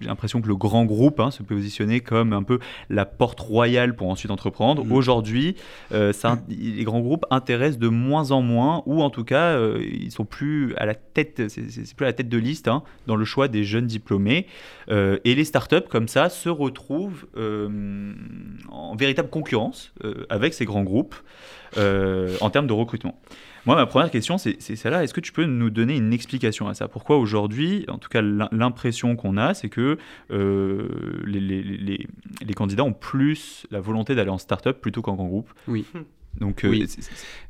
l'impression 0.00 0.40
que 0.40 0.48
le 0.48 0.56
grand 0.56 0.84
groupe 0.84 1.20
hein, 1.20 1.30
se 1.30 1.42
positionnait 1.42 2.00
comme 2.00 2.32
un 2.32 2.42
peu 2.42 2.58
la 2.90 3.04
porte 3.04 3.40
royale 3.40 3.94
pour 3.94 4.08
ensuite 4.08 4.30
entreprendre. 4.30 4.84
Mmh. 4.84 4.92
Aujourd'hui, 4.92 5.56
les 5.90 6.84
grands 6.84 7.00
groupes 7.00 7.26
intéressent 7.30 7.78
de 7.78 7.88
moins 7.88 8.30
en 8.30 8.42
moins, 8.42 8.82
ou 8.86 9.02
en 9.02 9.10
tout 9.10 9.24
cas, 9.24 9.58
ils 9.78 10.10
sont 10.10 10.24
plus 10.24 10.74
à 10.76 10.86
la 10.86 10.94
tête, 10.94 11.48
c'est 11.48 11.94
plus 11.94 12.04
à 12.04 12.08
la 12.08 12.12
tête 12.12 12.28
de 12.28 12.38
liste 12.38 12.70
dans 13.06 13.16
le 13.16 13.24
choix 13.24 13.48
des 13.48 13.64
jeunes 13.64 13.86
diplômés. 13.86 14.46
et 14.90 15.34
les 15.34 15.44
startups, 15.44 15.88
comme 15.88 16.08
ça, 16.08 16.28
se 16.28 16.48
retrouvent 16.48 17.26
en 18.70 18.96
véritable 18.96 19.30
concurrence 19.30 19.92
euh, 20.04 20.26
avec 20.28 20.54
ces 20.54 20.64
grands 20.64 20.82
groupes 20.82 21.14
euh, 21.76 22.36
en 22.40 22.50
termes 22.50 22.66
de 22.66 22.72
recrutement. 22.72 23.20
Moi, 23.68 23.76
ma 23.76 23.84
première 23.84 24.10
question, 24.10 24.38
c'est 24.38 24.58
celle-là. 24.60 25.04
Est-ce 25.04 25.12
que 25.12 25.20
tu 25.20 25.30
peux 25.30 25.44
nous 25.44 25.68
donner 25.68 25.94
une 25.94 26.14
explication 26.14 26.68
à 26.68 26.74
ça? 26.74 26.88
Pourquoi 26.88 27.18
aujourd'hui, 27.18 27.84
en 27.88 27.98
tout 27.98 28.08
cas, 28.08 28.22
l'impression 28.22 29.14
qu'on 29.14 29.36
a, 29.36 29.52
c'est 29.52 29.68
que 29.68 29.98
euh, 30.30 30.88
les, 31.26 31.38
les, 31.38 32.06
les, 32.40 32.54
candidats 32.54 32.84
ont 32.84 32.94
plus 32.94 33.66
la 33.70 33.80
volonté 33.80 34.14
d'aller 34.14 34.30
en 34.30 34.38
start-up 34.38 34.80
plutôt 34.80 35.02
qu'en 35.02 35.16
grand 35.16 35.26
groupe? 35.26 35.52
Oui. 35.66 35.84
Donc, 36.40 36.62
oui. 36.64 36.86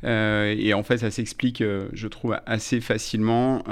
et 0.02 0.74
en 0.74 0.82
fait, 0.82 0.98
ça 0.98 1.12
s'explique, 1.12 1.62
je 1.62 2.08
trouve, 2.08 2.36
assez 2.46 2.80
facilement. 2.80 3.62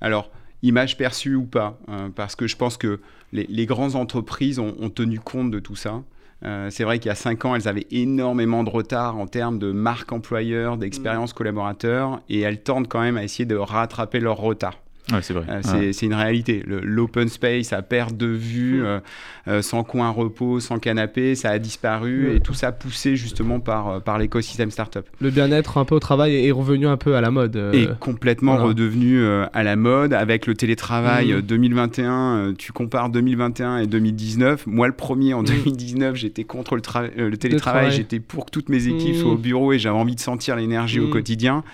alors, 0.00 0.30
image 0.62 0.96
perçue 0.96 1.34
ou 1.34 1.44
pas, 1.44 1.78
parce 2.16 2.34
que 2.34 2.46
je 2.46 2.56
pense 2.56 2.78
que 2.78 2.98
les, 3.34 3.66
grandes 3.66 3.94
entreprises 3.94 4.58
ont, 4.58 4.74
ont, 4.80 4.88
tenu 4.88 5.20
compte 5.20 5.50
de 5.50 5.58
tout 5.58 5.76
ça. 5.76 6.02
Euh, 6.44 6.70
c'est 6.70 6.84
vrai 6.84 6.98
qu'il 6.98 7.08
y 7.08 7.12
a 7.12 7.14
cinq 7.14 7.44
ans, 7.44 7.54
elles 7.54 7.68
avaient 7.68 7.86
énormément 7.90 8.64
de 8.64 8.70
retard 8.70 9.16
en 9.16 9.26
termes 9.26 9.58
de 9.58 9.70
marque 9.70 10.12
employeur, 10.12 10.76
d'expérience 10.76 11.32
mm. 11.32 11.34
collaborateur, 11.34 12.20
et 12.28 12.40
elles 12.40 12.62
tendent 12.62 12.88
quand 12.88 13.00
même 13.00 13.16
à 13.16 13.24
essayer 13.24 13.44
de 13.44 13.56
rattraper 13.56 14.20
leur 14.20 14.38
retard 14.38 14.78
c'est 15.20 15.34
vrai. 15.34 15.44
Euh, 15.48 15.92
c'est 15.92 16.06
une 16.06 16.14
réalité. 16.14 16.62
L'open 16.66 17.28
space 17.28 17.72
à 17.72 17.82
perte 17.82 18.16
de 18.16 18.26
vue, 18.26 18.80
mm. 18.80 18.84
euh, 18.84 19.00
euh, 19.48 19.62
sans 19.62 19.82
coin 19.82 20.10
repos, 20.10 20.60
sans 20.60 20.78
canapé, 20.78 21.34
ça 21.34 21.50
a 21.50 21.58
disparu 21.58 22.28
mm. 22.28 22.36
et 22.36 22.40
tout 22.40 22.54
ça 22.54 22.72
poussé 22.72 23.16
justement 23.16 23.60
par, 23.60 24.00
par 24.02 24.18
l'écosystème 24.18 24.70
startup. 24.70 25.04
Le 25.20 25.30
bien-être 25.30 25.78
un 25.78 25.84
peu 25.84 25.94
au 25.94 26.00
travail 26.00 26.46
est 26.46 26.50
revenu 26.50 26.86
un 26.86 26.96
peu 26.96 27.16
à 27.16 27.20
la 27.20 27.30
mode. 27.30 27.56
Est 27.56 27.98
complètement 27.98 28.56
redevenu 28.56 29.24
à 29.24 29.62
la 29.62 29.76
mode 29.76 30.12
avec 30.12 30.46
le 30.46 30.54
télétravail 30.54 31.42
2021. 31.42 32.50
Mm. 32.50 32.56
tu 32.56 32.72
compares 32.72 33.10
2021 33.10 33.78
et 33.78 33.86
2019. 33.86 34.66
Moi, 34.66 34.86
le 34.86 34.94
premier 34.94 35.34
en 35.34 35.42
2019, 35.42 36.14
j'étais 36.16 36.44
contre 36.44 36.76
le, 36.76 37.28
le 37.28 37.36
télétravail. 37.36 37.90
J'étais 37.90 38.20
pour 38.20 38.46
que 38.46 38.50
toutes 38.50 38.68
mes 38.68 38.86
équipes 38.86 39.16
soient 39.16 39.32
au 39.32 39.36
bureau 39.36 39.72
et 39.72 39.78
j'avais 39.78 39.98
envie 39.98 40.14
de 40.14 40.20
sentir 40.20 40.56
l'énergie 40.56 41.00
au 41.00 41.08
quotidien. 41.08 41.64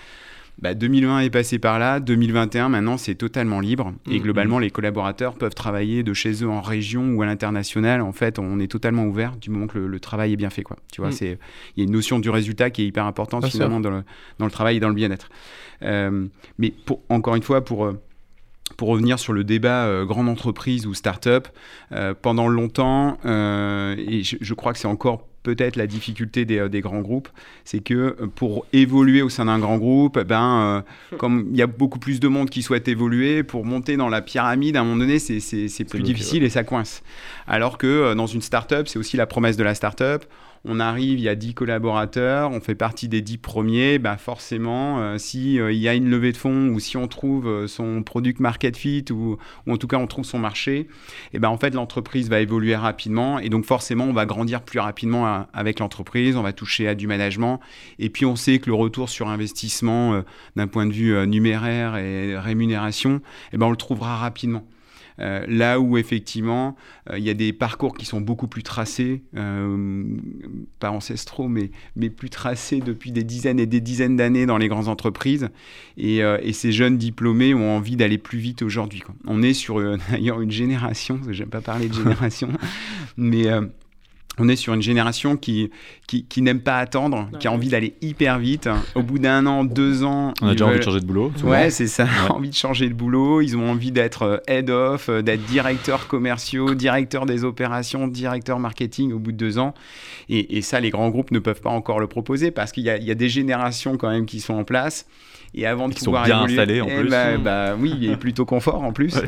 2020 0.61 1.07
bah, 1.07 1.23
est 1.23 1.29
passé 1.29 1.59
par 1.59 1.79
là, 1.79 1.99
2021 1.99 2.69
maintenant 2.69 2.97
c'est 2.97 3.15
totalement 3.15 3.59
libre 3.59 3.93
et 4.09 4.19
mm, 4.19 4.21
globalement 4.21 4.59
les 4.59 4.69
collaborateurs 4.69 5.35
peuvent 5.35 5.55
travailler 5.55 6.03
de 6.03 6.13
chez 6.13 6.43
eux 6.43 6.49
en 6.49 6.61
région 6.61 7.13
ou 7.13 7.21
à 7.21 7.25
l'international. 7.25 8.01
En 8.01 8.11
fait, 8.11 8.39
on 8.39 8.59
est 8.59 8.67
totalement 8.67 9.05
ouvert 9.05 9.35
du 9.37 9.49
moment 9.49 9.67
que 9.67 9.79
le, 9.79 9.99
travail 9.99 10.33
est 10.33 10.37
bien 10.37 10.49
fait. 10.49 10.63
Quoi. 10.63 10.77
Tu 10.91 11.01
vois, 11.01 11.11
c'est 11.11 11.37
il 11.75 11.79
y 11.79 11.81
a 11.81 11.85
une 11.85 11.93
notion 11.93 12.19
du 12.19 12.29
résultat 12.29 12.69
qui 12.69 12.83
est 12.83 12.87
hyper 12.87 13.05
importante 13.05 13.45
finalement 13.47 13.79
dans 13.79 13.89
le, 13.89 14.03
dans 14.37 14.45
le, 14.45 14.51
travail 14.51 14.77
et 14.77 14.79
dans 14.79 14.89
le 14.89 14.95
bien-être. 14.95 15.29
Euh, 15.83 16.27
mais 16.57 16.71
pour, 16.71 17.01
encore 17.09 17.35
une 17.35 17.43
fois, 17.43 17.63
pour 17.63 17.85
euh, 17.85 17.99
pour 18.77 18.89
revenir 18.89 19.17
sur 19.17 19.33
le 19.33 19.43
débat 19.43 19.85
euh, 19.85 20.05
grande 20.05 20.29
entreprise 20.29 20.85
ou 20.85 20.93
start-up, 20.93 21.47
pendant 22.21 22.47
longtemps, 22.47 23.17
et 23.23 24.23
je, 24.23 24.37
je, 24.39 24.53
crois 24.53 24.73
que 24.73 24.79
c'est 24.79 24.87
encore 24.87 25.28
peut-être 25.43 25.75
la 25.75 25.87
difficulté 25.87 26.45
des, 26.45 26.59
euh, 26.59 26.69
des 26.69 26.81
grands 26.81 27.01
groupes, 27.01 27.29
c'est 27.63 27.79
que 27.79 27.93
euh, 27.93 28.27
pour 28.33 28.65
évoluer 28.73 29.21
au 29.21 29.29
sein 29.29 29.45
d'un 29.45 29.59
grand 29.59 29.77
groupe, 29.77 30.17
eh 30.19 30.23
ben, 30.23 30.83
euh, 31.11 31.17
comme 31.17 31.47
il 31.51 31.57
y 31.57 31.61
a 31.61 31.67
beaucoup 31.67 31.99
plus 31.99 32.19
de 32.19 32.27
monde 32.27 32.49
qui 32.49 32.61
souhaite 32.61 32.87
évoluer, 32.87 33.43
pour 33.43 33.65
monter 33.65 33.97
dans 33.97 34.09
la 34.09 34.21
pyramide, 34.21 34.75
à 34.75 34.81
un 34.81 34.83
moment 34.83 34.97
donné, 34.97 35.19
c'est 35.19 35.83
plus 35.85 36.01
difficile 36.01 36.43
et 36.43 36.49
ça 36.49 36.63
coince. 36.63 37.01
Alors 37.47 37.77
que 37.77 38.13
dans 38.13 38.27
une 38.27 38.41
start-up, 38.41 38.87
c'est 38.87 38.99
aussi 38.99 39.17
la 39.17 39.25
promesse 39.25 39.57
de 39.57 39.63
la 39.63 39.75
start-up, 39.75 40.25
on 40.65 40.79
arrive, 40.79 41.19
il 41.19 41.23
y 41.23 41.29
a 41.29 41.35
10 41.35 41.53
collaborateurs, 41.53 42.51
on 42.51 42.59
fait 42.59 42.75
partie 42.75 43.07
des 43.07 43.21
10 43.21 43.37
premiers, 43.37 43.99
bah 43.99 44.17
forcément, 44.17 44.99
euh, 44.99 45.17
si 45.17 45.55
il 45.55 45.73
y 45.75 45.87
a 45.87 45.93
une 45.93 46.09
levée 46.09 46.31
de 46.31 46.37
fonds 46.37 46.69
ou 46.69 46.79
si 46.79 46.97
on 46.97 47.07
trouve 47.07 47.67
son 47.67 48.03
product 48.03 48.39
market 48.39 48.75
fit 48.75 49.05
ou, 49.11 49.37
en 49.67 49.77
tout 49.77 49.87
cas 49.87 49.97
on 49.97 50.07
trouve 50.07 50.25
son 50.25 50.39
marché, 50.39 50.87
et 51.33 51.39
ben 51.39 51.49
en 51.49 51.57
fait 51.57 51.73
l'entreprise 51.73 52.29
va 52.29 52.39
évoluer 52.39 52.75
rapidement 52.75 53.39
et 53.39 53.49
donc 53.49 53.65
forcément 53.65 54.05
on 54.05 54.13
va 54.13 54.25
grandir 54.25 54.61
plus 54.61 54.79
rapidement 54.79 55.47
avec 55.53 55.79
l'entreprise, 55.79 56.35
on 56.35 56.43
va 56.43 56.53
toucher 56.53 56.87
à 56.87 56.95
du 56.95 57.07
management 57.07 57.59
et 57.97 58.09
puis 58.09 58.25
on 58.25 58.35
sait 58.35 58.59
que 58.59 58.67
le 58.67 58.75
retour 58.75 59.09
sur 59.09 59.27
investissement 59.29 60.23
d'un 60.55 60.67
point 60.67 60.85
de 60.85 60.93
vue 60.93 61.27
numéraire 61.27 61.95
et 61.97 62.37
rémunération, 62.37 63.21
et 63.53 63.57
ben 63.57 63.67
on 63.67 63.71
le 63.71 63.77
trouvera 63.77 64.17
rapidement. 64.17 64.63
Euh, 65.19 65.45
là 65.47 65.79
où 65.79 65.97
effectivement 65.97 66.75
euh, 67.09 67.17
il 67.17 67.25
y 67.25 67.29
a 67.29 67.33
des 67.33 67.51
parcours 67.51 67.95
qui 67.97 68.05
sont 68.05 68.21
beaucoup 68.21 68.47
plus 68.47 68.63
tracés, 68.63 69.23
euh, 69.35 70.03
pas 70.79 70.91
ancestraux, 70.91 71.47
mais, 71.47 71.71
mais 71.95 72.09
plus 72.09 72.29
tracés 72.29 72.79
depuis 72.79 73.11
des 73.11 73.23
dizaines 73.23 73.59
et 73.59 73.65
des 73.65 73.81
dizaines 73.81 74.15
d'années 74.15 74.45
dans 74.45 74.57
les 74.57 74.67
grandes 74.67 74.87
entreprises. 74.87 75.49
Et, 75.97 76.17
et, 76.19 76.53
ces 76.53 76.71
jeunes 76.71 76.97
diplômés 76.97 77.53
ont 77.53 77.75
envie 77.75 77.95
d'aller 77.95 78.17
plus 78.17 78.39
vite 78.39 78.61
aujourd'hui. 78.61 79.03
On 79.25 79.41
est 79.41 79.53
sur 79.53 79.79
d'ailleurs 80.11 80.41
une 80.41 80.51
génération, 80.51 81.19
j'aime 81.29 81.49
pas 81.49 81.61
parler 81.61 81.87
de 81.87 81.93
génération, 82.03 82.49
mais 83.17 83.47
on 84.39 84.47
est 84.47 84.55
sur 84.55 84.73
une 84.73 84.81
génération 84.81 85.37
qui, 85.37 85.69
qui, 86.07 86.41
n'aime 86.41 86.61
pas 86.61 86.77
attendre, 86.77 87.29
qui 87.39 87.47
a 87.47 87.51
envie 87.51 87.69
d'aller 87.69 87.93
hyper 88.01 88.39
vite. 88.39 88.69
Au 88.95 89.03
bout 89.03 89.19
d'un 89.19 89.45
an, 89.45 89.63
deux 89.63 90.03
ans. 90.03 90.33
On 90.41 90.47
a 90.47 90.51
déjà 90.53 90.65
envie 90.65 90.79
de 90.79 90.83
changer 90.83 90.99
de 91.01 91.05
boulot. 91.05 91.31
Ouais, 91.43 91.69
c'est 91.69 91.87
ça. 91.87 92.07
envie 92.29 92.49
de 92.49 92.55
changer 92.55 92.89
de 92.89 92.93
boulot. 92.93 93.41
Ils 93.41 93.57
ont 93.57 93.69
envie 93.69 93.91
d'être 93.91 94.23
euh, 94.23 94.37
head 94.47 94.69
of, 94.69 95.09
euh, 95.09 95.21
d'être 95.21 95.45
directeur 95.45 96.07
commerciaux, 96.07 96.73
directeur 96.73 97.25
des 97.25 97.43
opérations, 97.43 98.07
directeur 98.07 98.59
marketing 98.59 99.13
au 99.13 99.19
bout 99.19 99.31
de 99.31 99.37
deux 99.37 99.59
ans. 99.59 99.73
Et, 100.29 100.61
ça, 100.61 100.79
les 100.79 100.89
grands 100.89 101.09
groupes 101.09 101.31
ne 101.31 101.39
peuvent 101.39 101.61
pas 101.61 101.69
encore 101.69 101.99
le 101.99 102.07
proposer 102.07 102.51
parce 102.51 102.71
qu'il 102.71 102.83
y, 102.83 102.87
y 102.87 103.11
a 103.11 103.15
des 103.15 103.29
générations 103.29 103.97
quand 103.97 104.09
même 104.09 104.25
qui 104.25 104.39
sont 104.39 104.53
en 104.53 104.63
place. 104.63 105.07
Et 105.53 105.65
avant 105.65 105.89
de 105.89 105.93
pouvoir 105.93 106.25
sont 106.25 106.31
bien 106.31 106.43
installés 106.43 106.81
en 106.81 106.87
eh 106.89 106.99
plus. 106.99 107.09
Bah, 107.09 107.37
bah, 107.37 107.75
oui, 107.79 107.93
il 107.99 108.11
est 108.11 108.17
plutôt 108.17 108.45
confort 108.45 108.83
en 108.83 108.93
plus. 108.93 109.15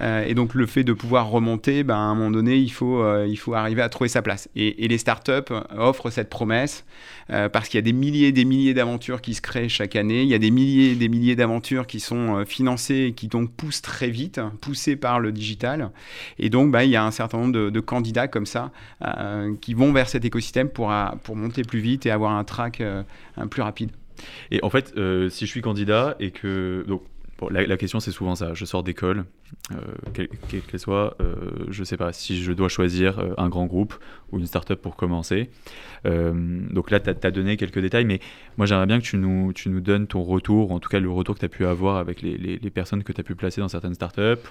Euh, 0.00 0.24
et 0.26 0.34
donc 0.34 0.54
le 0.54 0.66
fait 0.66 0.84
de 0.84 0.92
pouvoir 0.92 1.28
remonter, 1.28 1.82
bah, 1.82 1.96
à 1.96 1.98
un 1.98 2.14
moment 2.14 2.30
donné, 2.30 2.56
il 2.56 2.70
faut, 2.70 3.02
euh, 3.02 3.26
il 3.28 3.36
faut 3.36 3.54
arriver 3.54 3.82
à 3.82 3.88
trouver 3.88 4.08
sa 4.08 4.22
place. 4.22 4.48
Et, 4.56 4.88
les 4.88 4.98
startups 4.98 5.52
offrent 5.76 6.10
cette 6.10 6.28
promesse 6.28 6.84
euh, 7.30 7.48
parce 7.48 7.68
qu'il 7.68 7.78
y 7.78 7.82
a 7.82 7.82
des 7.82 7.92
milliers 7.92 8.28
et 8.28 8.32
des 8.32 8.44
milliers 8.44 8.74
d'aventures 8.74 9.20
qui 9.20 9.34
se 9.34 9.40
créent 9.40 9.68
chaque 9.68 9.96
année. 9.96 10.22
Il 10.22 10.28
y 10.28 10.34
a 10.34 10.38
des 10.38 10.50
milliers 10.50 10.92
et 10.92 10.94
des 10.94 11.08
milliers 11.08 11.36
d'aventures 11.36 11.86
qui 11.86 12.00
sont 12.00 12.44
financées 12.46 13.06
et 13.08 13.12
qui 13.12 13.28
donc 13.28 13.50
poussent 13.52 13.82
très 13.82 14.10
vite, 14.10 14.40
poussées 14.60 14.96
par 14.96 15.20
le 15.20 15.32
digital. 15.32 15.90
Et 16.38 16.50
donc 16.50 16.70
bah, 16.70 16.84
il 16.84 16.90
y 16.90 16.96
a 16.96 17.04
un 17.04 17.10
certain 17.12 17.38
nombre 17.38 17.52
de, 17.52 17.70
de 17.70 17.80
candidats 17.80 18.28
comme 18.28 18.46
ça 18.46 18.70
qui 19.60 19.74
vont 19.74 19.92
vers 19.92 20.08
cet 20.08 20.24
écosystème 20.24 20.68
pour, 20.68 20.92
pour 21.22 21.36
monter 21.36 21.62
plus 21.62 21.80
vite 21.80 22.06
et 22.06 22.10
avoir 22.10 22.32
un 22.32 22.44
track 22.44 22.82
un 23.36 23.46
plus 23.46 23.62
rapide. 23.62 23.90
Et 24.50 24.60
en 24.62 24.70
fait, 24.70 24.92
euh, 24.96 25.28
si 25.28 25.46
je 25.46 25.50
suis 25.50 25.62
candidat 25.62 26.16
et 26.20 26.30
que. 26.30 26.84
Donc, 26.86 27.02
la, 27.50 27.76
question, 27.76 27.98
c'est 27.98 28.12
souvent 28.12 28.36
ça. 28.36 28.54
Je 28.54 28.64
sors 28.64 28.84
d'école, 28.84 29.24
euh, 29.72 29.76
quelle 30.14 30.28
qu'elle 30.28 30.78
soit, 30.78 31.16
euh, 31.20 31.34
je 31.70 31.82
sais 31.82 31.96
pas 31.96 32.12
si 32.12 32.40
je 32.40 32.52
dois 32.52 32.68
choisir 32.68 33.18
un 33.36 33.48
grand 33.48 33.66
groupe 33.66 33.94
ou 34.32 34.38
une 34.38 34.46
start-up 34.46 34.80
pour 34.80 34.96
commencer. 34.96 35.50
donc 36.04 36.90
là, 36.90 37.00
tu 37.00 37.10
as, 37.10 37.30
donné 37.30 37.56
quelques 37.56 37.78
détails, 37.78 38.04
mais 38.04 38.20
moi, 38.56 38.66
j'aimerais 38.66 38.86
bien 38.86 38.98
que 38.98 39.04
tu 39.04 39.16
nous, 39.16 39.52
tu 39.52 39.68
nous 39.68 39.80
donnes 39.80 40.06
ton 40.06 40.22
retour, 40.22 40.72
en 40.72 40.80
tout 40.80 40.88
cas 40.88 41.00
le 41.00 41.10
retour 41.10 41.34
que 41.34 41.40
tu 41.40 41.46
as 41.46 41.48
pu 41.48 41.66
avoir 41.66 41.96
avec 41.96 42.22
les, 42.22 42.36
les, 42.36 42.70
personnes 42.70 43.02
que 43.04 43.12
tu 43.12 43.20
as 43.20 43.24
pu 43.24 43.34
placer 43.34 43.60
dans 43.60 43.68
certaines 43.68 43.94
start-up. 43.94 44.46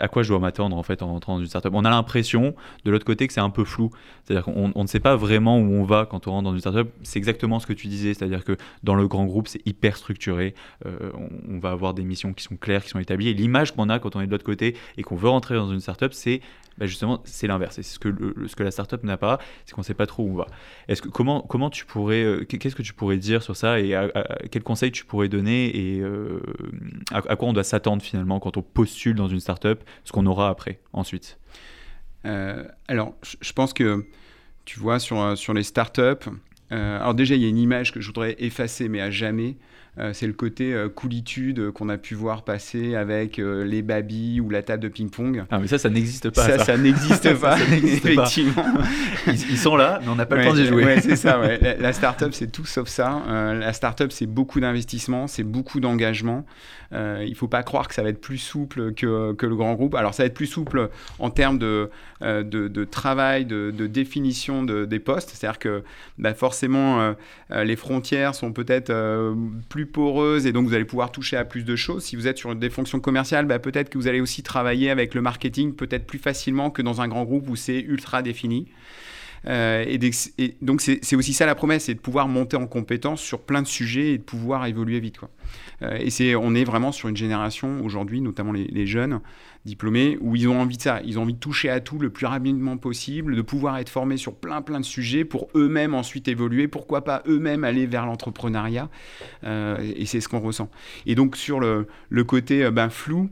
à 0.00 0.08
quoi 0.08 0.22
je 0.22 0.28
dois 0.28 0.38
m'attendre 0.38 0.76
en 0.76 0.82
fait 0.82 1.02
en 1.02 1.08
rentrant 1.08 1.34
dans 1.34 1.40
une 1.40 1.46
start-up? 1.46 1.72
On 1.74 1.84
a 1.84 1.90
l'impression, 1.90 2.54
de 2.84 2.90
l'autre 2.90 3.04
côté, 3.04 3.26
que 3.26 3.32
c'est 3.32 3.40
un 3.40 3.50
peu 3.50 3.64
flou. 3.64 3.90
C'est-à-dire 4.24 4.44
qu'on 4.44 4.72
on 4.74 4.82
ne 4.82 4.88
sait 4.88 5.00
pas 5.00 5.16
vraiment 5.16 5.58
où 5.58 5.72
on 5.72 5.84
va 5.84 6.06
quand 6.06 6.26
on 6.26 6.32
rentre 6.32 6.44
dans 6.44 6.54
une 6.54 6.60
start-up. 6.60 6.90
C'est 7.02 7.18
exactement 7.18 7.60
ce 7.60 7.66
que 7.66 7.72
tu 7.72 7.86
disais, 7.86 8.14
c'est-à-dire 8.14 8.44
que 8.44 8.56
dans 8.82 8.94
le 8.94 9.06
grand 9.06 9.26
groupe, 9.26 9.48
c'est 9.48 9.66
hyper 9.66 9.96
structuré. 9.96 10.54
On, 10.84 11.28
on 11.48 11.58
va 11.58 11.70
avoir 11.70 11.94
des 11.94 12.04
missions 12.04 12.32
qui 12.32 12.44
sont 12.44 12.56
claires, 12.56 12.82
qui 12.82 12.90
sont 12.90 12.98
établies. 12.98 13.28
Et 13.28 13.34
l'image 13.34 13.74
qu'on 13.74 13.88
a 13.88 13.98
quand 13.98 14.16
on 14.16 14.20
est 14.20 14.26
de 14.26 14.32
l'autre 14.32 14.44
côté 14.44 14.76
et 14.96 15.02
qu'on 15.02 15.16
veut 15.16 15.28
rentrer 15.28 15.54
dans 15.54 15.70
une 15.70 15.80
startup, 15.80 16.12
c'est 16.12 16.40
bah, 16.78 16.86
justement 16.86 17.20
c'est 17.24 17.46
l'inverse. 17.46 17.76
C'est 17.76 17.82
ce 17.82 17.98
que, 17.98 18.08
ce 18.46 18.56
que 18.56 18.62
la 18.62 18.70
startup 18.70 19.02
n'a 19.02 19.16
pas, 19.16 19.38
c'est 19.64 19.74
qu'on 19.74 19.80
ne 19.80 19.86
sait 19.86 19.94
pas 19.94 20.06
trop 20.06 20.24
où 20.24 20.30
on 20.30 20.36
va. 20.36 20.46
Est-ce 20.88 21.02
que 21.02 21.08
comment 21.08 21.42
comment 21.42 21.70
tu 21.70 21.84
pourrais, 21.84 22.22
euh, 22.22 22.44
qu'est-ce 22.44 22.76
que 22.76 22.82
tu 22.82 22.94
pourrais 22.94 23.16
dire 23.16 23.42
sur 23.42 23.56
ça 23.56 23.80
et 23.80 23.94
quels 24.50 24.62
conseils 24.62 24.92
tu 24.92 25.04
pourrais 25.04 25.28
donner 25.28 25.76
et 25.76 26.00
euh, 26.00 26.40
à, 27.10 27.36
quoi 27.36 27.48
on 27.48 27.52
doit 27.52 27.64
s'attendre 27.64 28.02
finalement 28.02 28.40
quand 28.40 28.56
on 28.56 28.62
postule 28.62 29.14
dans 29.14 29.28
une 29.28 29.40
startup, 29.40 29.82
ce 30.04 30.12
qu'on 30.12 30.26
aura 30.26 30.48
après 30.48 30.80
ensuite? 30.92 31.38
Euh, 32.26 32.64
alors, 32.88 33.14
je 33.40 33.52
pense 33.52 33.72
que 33.72 34.06
tu 34.64 34.80
vois 34.80 34.98
sur 34.98 35.36
sur 35.36 35.54
les 35.54 35.62
startups. 35.62 36.28
alors 36.70 37.14
déjà, 37.14 37.34
il 37.34 37.42
y 37.42 37.46
a 37.46 37.48
une 37.48 37.58
image 37.58 37.92
que 37.92 38.00
je 38.00 38.06
voudrais 38.06 38.36
effacer, 38.38 38.88
mais 38.88 39.00
à 39.00 39.10
jamais. 39.10 39.56
Euh, 39.98 40.12
c'est 40.12 40.26
le 40.28 40.32
côté 40.32 40.72
euh, 40.72 40.88
coolitude 40.88 41.72
qu'on 41.72 41.88
a 41.88 41.98
pu 41.98 42.14
voir 42.14 42.44
passer 42.44 42.94
avec 42.94 43.38
euh, 43.38 43.64
les 43.64 43.82
babies 43.82 44.40
ou 44.40 44.48
la 44.48 44.62
table 44.62 44.82
de 44.82 44.88
ping-pong. 44.88 45.44
Ah, 45.50 45.58
mais 45.58 45.66
ça, 45.66 45.78
ça 45.78 45.90
n'existe 45.90 46.30
pas. 46.30 46.42
Ça, 46.42 46.58
ça, 46.64 46.76
n'existe 46.78 47.34
pas, 47.34 47.58
effectivement. 47.58 48.64
Ils, 49.26 49.58
sont 49.58 49.76
là, 49.76 49.98
mais 50.02 50.08
on 50.08 50.14
n'a 50.14 50.26
pas 50.26 50.36
le 50.36 50.44
temps 50.44 50.54
d'y 50.54 50.66
jouer. 50.66 50.84
Ouais, 50.84 51.00
c'est 51.00 51.16
ça, 51.16 51.40
ouais. 51.40 51.58
La, 51.62 51.76
la 51.76 51.92
start-up, 51.92 52.32
c'est 52.32 52.52
tout 52.52 52.64
sauf 52.64 52.88
ça. 52.88 53.22
la 53.26 53.72
start-up, 53.72 54.12
c'est 54.12 54.26
beaucoup 54.26 54.60
d'investissement, 54.60 55.26
c'est 55.26 55.42
beaucoup 55.42 55.80
d'engagement. 55.80 56.44
Euh, 56.94 57.22
il 57.24 57.30
ne 57.30 57.34
faut 57.34 57.48
pas 57.48 57.62
croire 57.62 57.86
que 57.86 57.94
ça 57.94 58.02
va 58.02 58.08
être 58.08 58.20
plus 58.20 58.38
souple 58.38 58.94
que, 58.94 59.34
que, 59.34 59.46
le 59.46 59.56
grand 59.56 59.74
groupe. 59.74 59.94
Alors 59.94 60.14
ça 60.14 60.22
va 60.22 60.26
être 60.26 60.34
plus 60.34 60.46
souple 60.46 60.88
en 61.18 61.30
termes 61.30 61.58
de, 61.58 61.90
euh, 62.22 62.42
de, 62.42 62.84
travail, 62.84 63.44
de, 63.44 63.70
définition 63.70 64.62
des 64.62 64.98
postes. 64.98 65.30
C'est-à-dire 65.34 65.58
que 65.58 65.82
bah, 66.18 66.34
forcément, 66.34 67.14
euh, 67.50 67.64
les 67.64 67.76
frontières 67.76 68.34
sont 68.34 68.52
peut-être 68.52 68.92
plus 69.68 69.86
poreuses 69.92 70.46
et 70.46 70.52
donc 70.52 70.66
vous 70.66 70.74
allez 70.74 70.84
pouvoir 70.84 71.12
toucher 71.12 71.36
à 71.36 71.44
plus 71.44 71.64
de 71.64 71.76
choses. 71.76 72.04
Si 72.04 72.16
vous 72.16 72.26
êtes 72.26 72.38
sur 72.38 72.54
des 72.54 72.70
fonctions 72.70 73.00
commerciales, 73.00 73.46
bah, 73.46 73.58
peut-être 73.58 73.90
que 73.90 73.98
vous 73.98 74.08
allez 74.08 74.20
aussi 74.20 74.42
travailler 74.42 74.90
avec 74.90 75.14
le 75.14 75.22
marketing 75.22 75.74
peut-être 75.74 76.06
plus 76.06 76.18
facilement 76.18 76.70
que 76.70 76.82
dans 76.82 77.00
un 77.00 77.08
grand 77.08 77.24
groupe 77.24 77.48
où 77.48 77.56
c'est 77.56 77.80
ultra 77.80 78.22
défini. 78.22 78.66
Et, 79.46 79.98
donc 80.62 80.80
c'est 80.80 81.16
aussi 81.16 81.32
ça 81.32 81.46
la 81.46 81.54
promesse, 81.54 81.84
c'est 81.84 81.94
de 81.94 82.00
pouvoir 82.00 82.28
monter 82.28 82.56
en 82.56 82.66
compétence 82.66 83.20
sur 83.20 83.40
plein 83.40 83.62
de 83.62 83.66
sujets 83.66 84.14
et 84.14 84.18
de 84.18 84.22
pouvoir 84.22 84.66
évoluer 84.66 85.00
vite. 85.00 85.18
Euh, 85.82 85.96
et 85.98 86.10
c'est, 86.10 86.34
on 86.34 86.54
est 86.54 86.64
vraiment 86.64 86.92
sur 86.92 87.08
une 87.08 87.16
génération 87.16 87.84
aujourd'hui, 87.84 88.20
notamment 88.20 88.52
les, 88.52 88.86
jeunes 88.86 89.20
diplômés, 89.64 90.18
où 90.20 90.36
ils 90.36 90.48
ont 90.48 90.60
envie 90.60 90.76
de 90.76 90.82
ça. 90.82 91.00
Ils 91.04 91.18
ont 91.18 91.22
envie 91.22 91.34
de 91.34 91.38
toucher 91.38 91.68
à 91.68 91.80
tout 91.80 91.98
le 91.98 92.10
plus 92.10 92.26
rapidement 92.26 92.76
possible, 92.76 93.36
de 93.36 93.42
pouvoir 93.42 93.78
être 93.78 93.88
formés 93.88 94.16
sur 94.16 94.34
plein 94.34 94.62
plein 94.62 94.80
de 94.80 94.84
sujets 94.84 95.24
pour 95.24 95.48
eux-mêmes 95.54 95.94
ensuite 95.94 96.28
évoluer. 96.28 96.68
Pourquoi 96.68 97.04
pas 97.04 97.22
eux-mêmes 97.26 97.64
aller 97.64 97.86
vers 97.86 98.06
l'entrepreneuriat 98.06 98.88
euh, 99.44 99.76
Et 99.96 100.06
c'est 100.06 100.20
ce 100.20 100.28
qu'on 100.28 100.40
ressent. 100.40 100.70
Et 101.06 101.14
donc 101.14 101.36
sur 101.36 101.60
le, 101.60 101.86
côté 102.24 102.64
euh, 102.64 102.70
ben, 102.70 102.88
flou, 102.88 103.30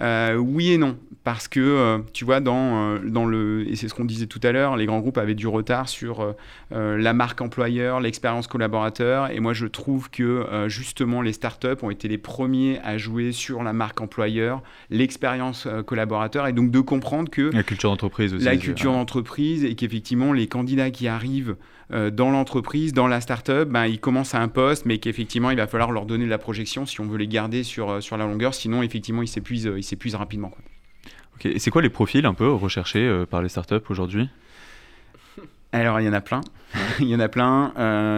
euh, 0.00 0.34
oui 0.36 0.72
et 0.72 0.78
non, 0.78 0.96
parce 1.22 1.46
que 1.46 1.60
euh, 1.60 1.98
tu 2.12 2.24
vois, 2.24 2.40
dans, 2.40 2.94
euh, 2.94 2.98
dans 3.04 3.26
le, 3.26 3.64
et 3.68 3.76
c'est 3.76 3.86
ce 3.88 3.94
qu'on 3.94 4.04
disait 4.04 4.26
tout 4.26 4.40
à 4.42 4.50
l'heure, 4.50 4.76
les 4.76 4.86
grands 4.86 4.98
groupes 4.98 5.18
avaient 5.18 5.36
du 5.36 5.46
retard 5.46 5.88
sur 5.88 6.34
la 6.70 7.12
marque 7.12 7.40
employeur, 7.40 8.00
l'expérience 8.00 8.46
collaborateur, 8.46 9.30
et 9.30 9.40
moi 9.40 9.52
je 9.52 9.66
trouve 9.66 10.10
que 10.10 10.46
justement 10.66 11.22
les 11.22 11.32
startups 11.32 11.82
ont 11.82 11.90
été 11.90 12.08
les 12.08 12.18
premiers 12.18 12.80
à 12.80 12.98
jouer 12.98 13.32
sur 13.32 13.62
la 13.62 13.72
marque 13.72 14.00
employeur, 14.00 14.62
l'expérience 14.90 15.68
collaborateur, 15.86 16.46
et 16.46 16.52
donc 16.52 16.70
de 16.70 16.80
comprendre 16.80 17.30
que 17.30 17.50
la 17.52 17.62
culture 17.62 17.90
d'entreprise 17.90 18.34
aussi. 18.34 18.44
La 18.44 18.56
culture 18.56 18.92
d'entreprise, 18.92 19.64
et 19.64 19.74
qu'effectivement 19.74 20.32
les 20.32 20.48
candidats 20.48 20.90
qui 20.90 21.06
arrivent 21.06 21.56
euh, 21.92 22.10
dans 22.10 22.30
l'entreprise, 22.30 22.92
dans 22.92 23.06
la 23.06 23.20
startup, 23.20 23.68
ben, 23.68 23.86
ils 23.86 24.00
commencent 24.00 24.34
à 24.34 24.40
un 24.40 24.48
poste, 24.48 24.86
mais 24.86 24.98
qu'effectivement, 24.98 25.50
il 25.50 25.56
va 25.56 25.66
falloir 25.66 25.92
leur 25.92 26.06
donner 26.06 26.24
de 26.24 26.30
la 26.30 26.38
projection 26.38 26.86
si 26.86 27.00
on 27.00 27.06
veut 27.06 27.18
les 27.18 27.28
garder 27.28 27.62
sur, 27.62 27.90
euh, 27.90 28.00
sur 28.00 28.16
la 28.16 28.24
longueur. 28.24 28.54
Sinon, 28.54 28.82
effectivement, 28.82 29.22
ils 29.22 29.28
s'épuisent, 29.28 29.70
ils 29.76 29.82
s'épuisent 29.82 30.14
rapidement. 30.14 30.50
Quoi. 30.50 30.62
Et 31.52 31.58
c'est 31.58 31.70
quoi 31.70 31.82
les 31.82 31.90
profils 31.90 32.24
un 32.24 32.34
peu 32.34 32.50
recherchés 32.50 33.06
euh, 33.06 33.26
par 33.26 33.42
les 33.42 33.48
startups 33.48 33.74
aujourd'hui? 33.90 34.28
Alors, 35.72 36.00
il 36.00 36.06
y 36.06 36.08
en 36.08 36.12
a 36.12 36.20
plein. 36.20 36.40
il 37.00 37.08
y 37.08 37.14
en 37.14 37.20
a 37.20 37.28
plein. 37.28 37.72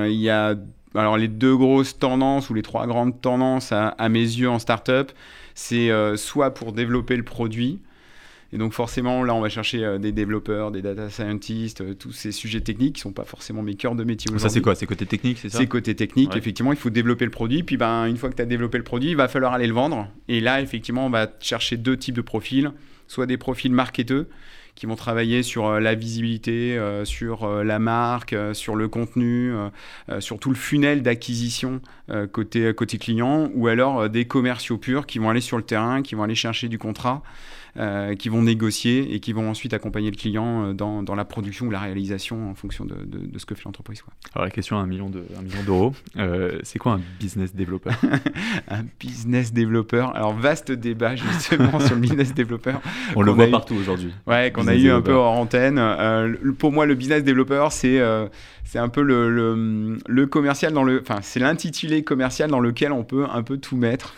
il 0.07 0.21
y 0.21 0.31
a 0.31 0.55
alors, 0.95 1.19
les 1.19 1.29
deux 1.29 1.55
grosses 1.55 1.99
tendances 1.99 2.49
ou 2.49 2.55
les 2.55 2.63
trois 2.63 2.87
grandes 2.87 3.21
tendances 3.21 3.71
à, 3.71 3.89
à 3.89 4.09
mes 4.09 4.21
yeux 4.21 4.49
en 4.49 4.59
startup, 4.59 5.13
c'est 5.55 5.91
soit 6.17 6.55
pour 6.55 6.73
développer 6.73 7.17
le 7.17 7.23
produit, 7.23 7.81
et 8.53 8.59
donc 8.59 8.73
forcément, 8.73 9.25
là, 9.25 9.35
on 9.35 9.41
va 9.41 9.49
chercher 9.49 9.85
euh, 9.85 9.99
des 9.99 10.13
développeurs, 10.13 10.71
des 10.71 10.83
data 10.83 11.11
scientists, 11.11 11.81
euh, 11.81 11.95
tous 11.95 12.13
ces 12.13 12.31
sujets 12.31 12.61
techniques 12.61 12.95
qui 12.95 13.01
ne 13.01 13.11
sont 13.11 13.13
pas 13.13 13.25
forcément 13.25 13.63
mes 13.63 13.75
cœurs 13.75 13.97
de 13.97 14.05
métier 14.05 14.31
aujourd'hui. 14.31 14.49
Ça, 14.49 14.55
c'est 14.55 14.61
quoi? 14.61 14.75
C'est 14.75 14.87
côté 14.87 15.05
technique, 15.05 15.39
c'est 15.39 15.49
ça? 15.49 15.59
C'est 15.59 15.67
côté 15.67 15.97
technique, 15.97 16.37
effectivement. 16.37 16.73
Il 16.73 16.79
faut 16.79 16.91
développer 16.91 17.25
le 17.25 17.31
produit. 17.33 17.65
Puis, 17.65 17.77
ben, 17.77 18.07
une 18.07 18.17
fois 18.17 18.31
que 18.31 18.37
tu 18.37 18.43
as 18.43 18.47
développé 18.47 18.79
le 18.79 18.85
produit, 18.85 19.11
il 19.11 19.17
va 19.17 19.27
falloir 19.27 19.53
aller 19.53 19.67
le 19.67 19.75
vendre. 19.75 20.09
Et 20.29 20.41
là, 20.41 20.61
effectivement, 20.61 21.07
on 21.07 21.11
va 21.11 21.29
chercher 21.41 21.77
deux 21.77 21.97
types 21.97 22.15
de 22.15 22.21
profils. 22.21 22.71
Soit 23.09 23.27
des 23.27 23.37
profils 23.37 23.73
marketeux, 23.73 24.29
qui 24.75 24.87
vont 24.87 24.97
travailler 24.97 25.43
sur 25.43 25.67
euh, 25.67 25.81
la 25.81 25.95
visibilité, 25.95 26.79
sur 27.05 27.49
la 27.49 27.79
marque, 27.79 28.37
sur 28.53 28.77
le 28.77 28.89
contenu, 28.89 29.53
sur 30.21 30.39
tout 30.39 30.51
le 30.51 30.57
funnel 30.57 31.03
d'acquisition 31.03 31.81
côté, 32.31 32.73
côté 32.75 32.99
client, 32.99 33.51
ou 33.55 33.67
alors 33.69 34.09
des 34.09 34.27
commerciaux 34.27 34.79
purs 34.79 35.07
qui 35.07 35.19
vont 35.19 35.31
aller 35.31 35.41
sur 35.41 35.57
le 35.57 35.63
terrain, 35.63 36.03
qui 36.03 36.15
vont 36.15 36.23
aller 36.23 36.35
chercher 36.35 36.69
du 36.69 36.79
contrat 36.79 37.23
qui 38.19 38.29
vont 38.29 38.43
négocier 38.43 39.15
et 39.15 39.21
qui 39.21 39.33
vont 39.33 39.51
ensuite 39.51 39.75
accompagner 39.75 40.11
le 40.11 40.17
client 40.17 40.73
dans, 40.73 41.03
dans, 41.03 41.15
la 41.15 41.25
production 41.25 41.67
ou 41.67 41.71
la 41.71 41.81
réalisation 41.81 42.51
en 42.51 42.55
fonction 42.55 42.85
de, 42.85 42.95
de, 43.05 43.39
ce 43.39 43.47
que 43.47 43.55
fait 43.55 43.65
l'entreprise. 43.65 44.03
Alors 44.35 44.45
la 44.45 44.51
question 44.51 44.79
à 44.79 44.81
un 44.81 44.87
million 44.87 45.11
d'euros, 45.11 45.95
c'est 46.63 46.79
quoi 46.79 46.93
un 46.93 47.01
business 47.21 47.55
developer 47.55 47.91
Un 48.69 48.85
business 48.99 49.53
developer, 49.53 50.07
alors 50.15 50.35
vaste 50.35 50.73
débat 50.73 51.17
justement 51.17 51.79
sur 51.81 51.95
le 51.95 52.01
business 52.01 52.35
developer. 52.35 52.77
On 53.17 53.23
le 53.23 53.33
voit 53.33 53.49
partout 53.49 53.75
aujourd'hui. 53.75 54.13
Ouais, 54.27 54.51
qu'on 54.53 54.67
a 54.69 54.75
eu 54.75 54.91
un 54.91 55.03
peu 55.03 55.13
hors 55.13 55.35
antenne. 55.39 55.81
pour 56.59 56.73
moi, 56.73 56.87
le 56.87 56.95
business 56.95 57.25
developer, 57.25 57.69
c'est 57.71 58.01
c'est 58.67 58.79
un 58.79 58.89
peu 58.89 59.03
le, 59.03 59.31
le, 59.31 59.97
le, 60.07 60.27
commercial 60.27 60.73
dans 60.73 60.83
le, 60.83 61.01
enfin 61.01 61.21
c'est 61.23 61.41
l'intitulé 61.41 62.03
commercial 62.03 62.51
dans 62.51 62.61
lequel 62.61 62.93
on 62.93 63.05
peut 63.05 63.25
un 63.33 63.43
peu 63.43 63.59
tout 63.59 63.77
mettre. 63.77 64.15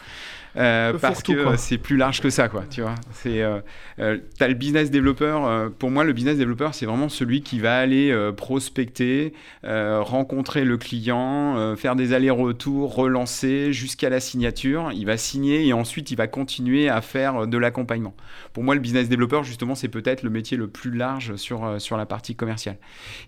Euh, 0.58 0.94
parce 0.98 1.22
que 1.22 1.56
c'est 1.56 1.78
plus 1.78 1.96
large 1.96 2.20
que 2.20 2.30
ça, 2.30 2.48
quoi. 2.48 2.64
Tu 2.68 2.82
vois, 2.82 2.96
c'est 3.12 3.42
euh, 3.42 3.60
euh 4.00 4.18
as 4.40 4.48
le 4.48 4.54
business 4.54 4.90
développeur. 4.90 5.46
Euh, 5.46 5.68
pour 5.68 5.90
moi, 5.90 6.04
le 6.04 6.12
business 6.12 6.36
développeur, 6.36 6.74
c'est 6.74 6.86
vraiment 6.86 7.08
celui 7.08 7.42
qui 7.42 7.60
va 7.60 7.78
aller 7.78 8.14
prospecter, 8.36 9.32
rencontrer 9.64 10.64
le 10.64 10.76
client, 10.76 11.76
faire 11.76 11.96
des 11.96 12.12
allers-retours, 12.12 12.94
relancer 12.94 13.72
jusqu'à 13.72 14.08
la 14.08 14.20
signature. 14.20 14.90
Il 14.94 15.06
va 15.06 15.16
signer 15.16 15.66
et 15.66 15.72
ensuite 15.72 16.10
il 16.10 16.16
va 16.16 16.26
continuer 16.26 16.88
à 16.88 17.00
faire 17.00 17.46
de 17.46 17.58
l'accompagnement. 17.58 18.14
Pour 18.52 18.62
moi, 18.62 18.74
le 18.74 18.80
business 18.80 19.08
développeur, 19.08 19.44
justement, 19.44 19.74
c'est 19.74 19.88
peut-être 19.88 20.22
le 20.22 20.30
métier 20.30 20.56
le 20.56 20.68
plus 20.68 20.90
large 20.90 21.36
sur 21.36 21.80
sur 21.80 21.96
la 21.96 22.06
partie 22.06 22.34
commerciale. 22.34 22.78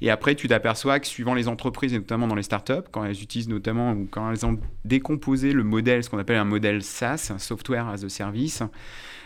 Et 0.00 0.10
après, 0.10 0.34
tu 0.34 0.48
t'aperçois 0.48 0.98
que 0.98 1.06
suivant 1.06 1.34
les 1.34 1.48
entreprises 1.48 1.94
et 1.94 1.98
notamment 1.98 2.26
dans 2.26 2.34
les 2.34 2.42
startups, 2.42 2.88
quand 2.90 3.04
elles 3.04 3.22
utilisent 3.22 3.48
notamment 3.48 3.92
ou 3.92 4.08
quand 4.10 4.30
elles 4.30 4.46
ont 4.46 4.58
décomposé 4.84 5.52
le 5.52 5.62
modèle, 5.62 6.02
ce 6.02 6.10
qu'on 6.10 6.18
appelle 6.18 6.36
un 6.36 6.44
modèle 6.44 6.82
SaaS 6.82 7.19
software 7.20 7.88
as 7.88 8.04
a 8.04 8.08
service. 8.08 8.62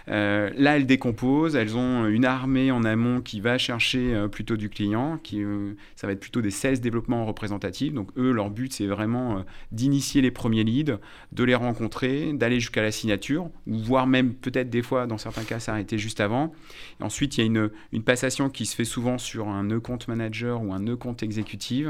Euh, 0.08 0.50
là, 0.56 0.76
elles 0.76 0.86
décomposent, 0.86 1.56
elles 1.56 1.76
ont 1.76 2.06
une 2.06 2.24
armée 2.24 2.70
en 2.70 2.84
amont 2.84 3.22
qui 3.22 3.40
va 3.40 3.56
chercher 3.56 4.14
euh, 4.14 4.28
plutôt 4.28 4.56
du 4.56 4.68
client, 4.68 5.18
qui, 5.22 5.42
euh, 5.42 5.72
ça 5.96 6.06
va 6.06 6.12
être 6.12 6.20
plutôt 6.20 6.42
des 6.42 6.50
16 6.50 6.80
développements 6.80 7.24
représentatifs. 7.24 7.92
Donc 7.92 8.10
eux, 8.18 8.30
leur 8.30 8.50
but, 8.50 8.72
c'est 8.72 8.86
vraiment 8.86 9.44
d'initier 9.72 10.20
les 10.20 10.30
premiers 10.30 10.64
leads, 10.64 10.98
de 11.32 11.44
les 11.44 11.54
rencontrer, 11.54 12.32
d'aller 12.34 12.60
jusqu'à 12.60 12.82
la 12.82 12.92
signature, 12.92 13.50
ou 13.66 13.78
voire 13.78 14.06
même 14.06 14.34
peut-être 14.34 14.68
des 14.68 14.82
fois, 14.82 15.06
dans 15.06 15.18
certains 15.18 15.44
cas, 15.44 15.58
s'arrêter 15.58 15.96
juste 15.96 16.20
avant. 16.20 16.52
ensuite, 17.00 17.38
il 17.38 17.40
y 17.40 17.44
a 17.44 17.46
une, 17.46 17.70
une, 17.92 18.02
passation 18.02 18.50
qui 18.50 18.66
se 18.66 18.76
fait 18.76 18.84
souvent 18.84 19.16
sur 19.16 19.48
un 19.48 19.64
nœud 19.64 19.80
compte 19.80 20.08
manager 20.08 20.62
ou 20.62 20.74
un 20.74 20.80
nœud 20.80 20.96
compte 20.96 21.22
exécutif 21.22 21.86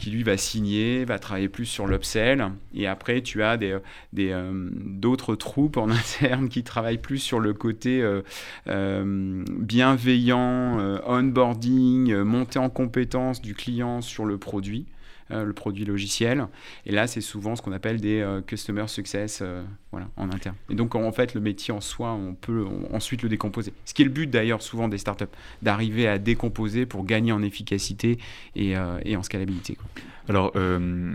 qui 0.00 0.10
lui 0.10 0.22
va 0.22 0.38
signer, 0.38 1.04
va 1.04 1.18
travailler 1.18 1.50
plus 1.50 1.66
sur 1.66 1.86
l'upsell. 1.86 2.52
Et 2.74 2.86
après, 2.86 3.20
tu 3.20 3.42
as 3.42 3.58
euh, 3.60 4.70
d'autres 4.72 5.34
troupes 5.34 5.76
en 5.76 5.90
interne 5.90 6.48
qui 6.48 6.64
travaillent 6.64 6.98
plus 6.98 7.18
sur 7.18 7.38
le 7.38 7.52
côté 7.52 8.00
euh, 8.00 8.22
euh, 8.68 9.44
bienveillant, 9.46 11.00
onboarding, 11.06 12.16
montée 12.22 12.58
en 12.58 12.70
compétence 12.70 13.42
du 13.42 13.54
client 13.54 14.00
sur 14.00 14.24
le 14.24 14.38
produit. 14.38 14.86
Euh, 15.32 15.44
le 15.44 15.52
produit 15.52 15.84
logiciel. 15.84 16.46
Et 16.86 16.92
là, 16.92 17.06
c'est 17.06 17.20
souvent 17.20 17.54
ce 17.54 17.62
qu'on 17.62 17.70
appelle 17.70 18.00
des 18.00 18.20
euh, 18.20 18.40
customer 18.40 18.88
success 18.88 19.40
euh, 19.42 19.62
voilà, 19.92 20.08
en 20.16 20.28
interne. 20.30 20.56
Et 20.68 20.74
donc, 20.74 20.96
en 20.96 21.12
fait, 21.12 21.34
le 21.34 21.40
métier 21.40 21.72
en 21.72 21.80
soi, 21.80 22.12
on 22.12 22.34
peut 22.34 22.64
ensuite 22.92 23.22
le 23.22 23.28
décomposer. 23.28 23.72
Ce 23.84 23.94
qui 23.94 24.02
est 24.02 24.06
le 24.06 24.10
but 24.10 24.28
d'ailleurs 24.28 24.60
souvent 24.60 24.88
des 24.88 24.98
startups, 24.98 25.26
d'arriver 25.62 26.08
à 26.08 26.18
décomposer 26.18 26.84
pour 26.84 27.04
gagner 27.04 27.30
en 27.30 27.42
efficacité 27.42 28.18
et, 28.56 28.76
en 28.76 29.22
scalabilité. 29.22 29.76
Alors, 30.28 30.52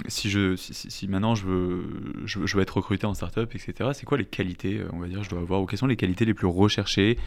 si, 0.07 0.29
je, 0.29 0.55
si, 0.55 1.07
maintenant 1.07 1.35
je 1.35 1.45
veux, 1.45 1.83
je, 2.25 2.39
veux 2.39 2.61
être 2.61 2.77
recruté 2.77 3.05
en 3.05 3.13
startup, 3.13 3.53
etc., 3.55 3.91
c'est 3.93 4.05
quoi 4.05 4.17
les 4.17 4.25
qualités, 4.25 4.81
on 4.91 4.99
va 4.99 5.07
dire, 5.07 5.23
je 5.23 5.29
dois 5.29 5.39
avoir, 5.39 5.61
ou 5.61 5.65
quelles 5.65 5.79
sont 5.79 5.87
les 5.87 5.95
qualités 5.95 6.25
les 6.25 6.33
plus 6.33 6.47
recherchées 6.47 7.17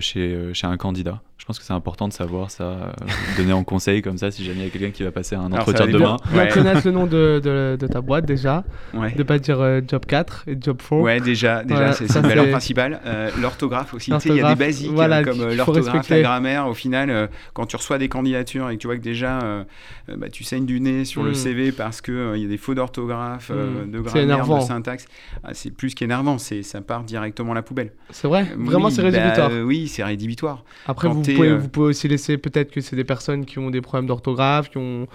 chez, 0.00 0.50
chez 0.54 0.66
un 0.66 0.76
candidat? 0.76 1.22
Je 1.38 1.44
pense 1.44 1.58
que 1.58 1.64
c'est 1.64 1.74
important 1.74 2.08
de 2.08 2.12
savoir 2.12 2.50
ça, 2.50 2.92
donner 3.36 3.52
en 3.52 3.62
conseil 3.62 4.00
comme 4.00 4.16
ça, 4.16 4.30
si 4.30 4.44
jamais 4.44 4.60
il 4.60 4.64
y 4.64 4.66
a 4.66 4.70
quelqu'un 4.70 4.90
qui 4.90 5.02
va 5.02 5.12
passer 5.12 5.36
un 5.36 5.52
entretien 5.52 5.86
demain. 5.86 6.16
Ouais. 6.34 6.48
connaître 6.48 6.80
le 6.84 6.92
nom 6.92 7.06
de, 7.06 7.40
de, 7.78 7.86
ta 7.86 8.00
boîte 8.00 8.24
déjà. 8.24 8.64
Ouais. 8.94 9.12
De 9.12 9.22
pas 9.22 9.38
dire 9.38 9.60
euh, 9.60 9.80
Job 9.86 10.06
4 10.06 10.44
et 10.46 10.56
Job 10.60 10.78
4. 10.78 11.00
Ouais, 11.00 11.20
déjà, 11.20 11.62
déjà 11.62 11.92
c'est 11.92 12.06
une 12.16 12.22
valeur 12.22 12.48
principale. 12.48 13.00
Euh, 13.04 13.30
l'orthographe 13.40 13.92
aussi. 13.94 14.10
Tu 14.12 14.20
sais, 14.20 14.28
il 14.30 14.36
y 14.36 14.40
a 14.40 14.54
des 14.54 14.58
basiques 14.58 14.90
euh, 14.96 15.24
comme 15.24 15.54
l'orthographe, 15.54 16.08
la 16.08 16.22
grammaire. 16.22 16.66
Au 16.68 16.74
final, 16.74 17.28
quand 17.52 17.66
tu 17.66 17.76
reçois 17.76 17.98
des 17.98 18.08
candidatures 18.08 18.70
et 18.70 18.76
que 18.76 18.80
tu 18.80 18.86
vois 18.86 18.96
que 18.96 19.02
déjà 19.02 19.66
bah, 20.08 20.28
tu 20.30 20.42
saignes 20.42 20.66
du 20.66 20.80
nez 20.80 21.04
sur 21.04 21.22
le 21.22 21.32
hmm. 21.32 21.34
CV 21.34 21.72
parce 21.72 22.00
qu'il 22.00 22.32
il 22.36 22.42
y 22.42 22.44
a 22.44 22.48
des 22.48 22.56
faux 22.56 22.74
d'orthographe, 22.74 23.50
hmm. 23.50 23.90
de 23.90 24.00
grammaire, 24.00 24.46
de 24.46 24.60
syntaxe, 24.60 25.06
ah, 25.44 25.50
c'est 25.52 25.70
plus 25.70 25.94
qu'énervant. 25.94 26.38
Ça 26.38 26.80
part 26.80 27.04
directement 27.04 27.52
à 27.52 27.54
la 27.54 27.62
poubelle. 27.62 27.92
C'est 28.10 28.26
vrai? 28.26 28.46
Vraiment, 28.56 28.90
c'est 28.90 29.02
rédhibitoire 29.02 29.50
bah, 29.50 29.62
Oui, 29.62 29.88
c'est 29.88 30.02
rédhibitoire. 30.02 30.64
Après, 30.86 31.08
vous 31.08 31.25
pouvez, 31.34 31.54
vous 31.54 31.68
pouvez 31.68 31.88
aussi 31.88 32.08
laisser 32.08 32.38
peut-être 32.38 32.70
que 32.70 32.80
c'est 32.80 32.96
des 32.96 33.04
personnes 33.04 33.44
qui 33.44 33.58
ont 33.58 33.70
des 33.70 33.80
problèmes 33.80 34.06
d'orthographe, 34.06 34.70
qui 34.70 34.78
ont 34.78 35.06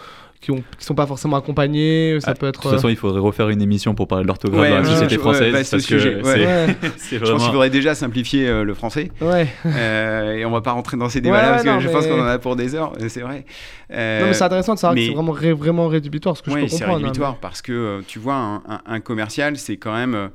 qui 0.41 0.51
ne 0.51 0.59
sont 0.79 0.95
pas 0.95 1.05
forcément 1.05 1.37
accompagnés. 1.37 2.17
Ça 2.19 2.31
ah, 2.31 2.33
peut 2.33 2.47
être. 2.47 2.59
De 2.59 2.63
toute 2.63 2.71
façon, 2.71 2.89
il 2.89 2.95
faudrait 2.95 3.19
refaire 3.19 3.49
une 3.49 3.61
émission 3.61 3.93
pour 3.93 4.07
parler 4.07 4.23
de 4.23 4.27
l'orthographe 4.27 4.69
dans 4.69 4.77
la 4.77 4.83
société 4.83 5.17
française. 5.19 5.53
parce 5.53 5.85
que 5.85 5.99
c'est 5.99 6.09
vraiment... 6.09 6.73
Je 7.11 7.17
pense 7.31 7.43
qu'il 7.43 7.51
faudrait 7.51 7.69
déjà 7.69 7.93
simplifier 7.93 8.47
euh, 8.47 8.63
le 8.63 8.73
français. 8.73 9.11
Ouais. 9.21 9.47
Euh, 9.65 10.37
et 10.37 10.45
on 10.45 10.51
va 10.51 10.61
pas 10.61 10.71
rentrer 10.71 10.97
dans 10.97 11.09
ces 11.09 11.21
débats-là 11.21 11.51
parce 11.51 11.63
que 11.63 11.79
je 11.79 11.89
pense 11.89 12.07
qu'on 12.07 12.21
en 12.21 12.25
a 12.25 12.39
pour 12.39 12.55
des 12.55 12.73
heures. 12.73 12.93
C'est 13.07 13.21
vrai. 13.21 13.45
Euh, 13.91 14.21
non, 14.21 14.27
mais 14.27 14.33
c'est 14.33 14.43
intéressant 14.43 14.73
de 14.73 14.79
savoir 14.79 14.95
que 14.95 15.05
c'est 15.05 15.13
vraiment, 15.13 15.33
vraiment 15.33 15.87
rédhibitoire. 15.87 16.35
Ce 16.35 16.41
que 16.41 16.49
je 16.49 16.55
peux 16.55 16.61
comprendre. 16.61 16.79
c'est 16.79 16.91
hein, 16.91 16.95
rédhibitoire 16.95 17.37
parce 17.37 17.61
que 17.61 18.01
tu 18.07 18.17
vois, 18.17 18.33
un, 18.35 18.81
un 18.85 18.99
commercial, 18.99 19.57
c'est 19.57 19.77
quand 19.77 19.93
même 19.93 20.15
euh, 20.15 20.27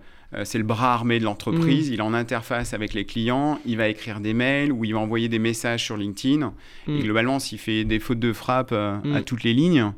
c'est 0.45 0.59
le 0.59 0.65
bras 0.65 0.93
armé 0.93 1.19
de 1.19 1.25
l'entreprise, 1.25 1.89
mm. 1.89 1.93
il 1.93 1.99
est 2.01 2.03
en 2.03 2.15
interface 2.15 2.75
avec 2.75 2.95
les 2.95 3.05
clients, 3.05 3.59
il 3.65 3.77
va 3.77 3.89
écrire 3.89 4.21
des 4.21 4.35
mails 4.35 4.73
ou 4.73 4.85
il 4.85 4.93
va 4.93 4.99
envoyer 4.99 5.29
des 5.29 5.39
messages 5.39 5.85
sur 5.85 5.97
LinkedIn. 5.97 6.53
Et 6.89 6.91
mm. 6.91 7.03
globalement, 7.03 7.39
s'il 7.39 7.59
fait 7.59 7.85
des 7.85 7.99
fautes 7.99 8.19
de 8.19 8.33
frappe 8.33 8.71
euh, 8.73 8.99
à 9.15 9.21
mm. 9.21 9.25
toutes 9.25 9.45
les 9.45 9.55
lignes, 9.55 9.93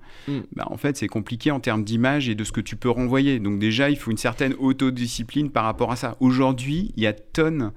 bah, 0.54 0.66
en 0.66 0.76
fait, 0.76 0.96
c'est 0.96 1.08
compliqué 1.08 1.50
en 1.50 1.60
termes 1.60 1.84
d'image 1.84 2.28
et 2.28 2.34
de 2.34 2.44
ce 2.44 2.52
que 2.52 2.60
tu 2.60 2.76
peux 2.76 2.90
renvoyer. 2.90 3.38
Donc 3.38 3.58
déjà, 3.58 3.90
il 3.90 3.96
faut 3.96 4.10
une 4.10 4.18
certaine 4.18 4.54
autodiscipline 4.58 5.50
par 5.50 5.64
rapport 5.64 5.90
à 5.90 5.96
ça. 5.96 6.16
Aujourd'hui, 6.20 6.92
il 6.96 7.02
y 7.02 7.06
a 7.06 7.12
tonnes 7.12 7.72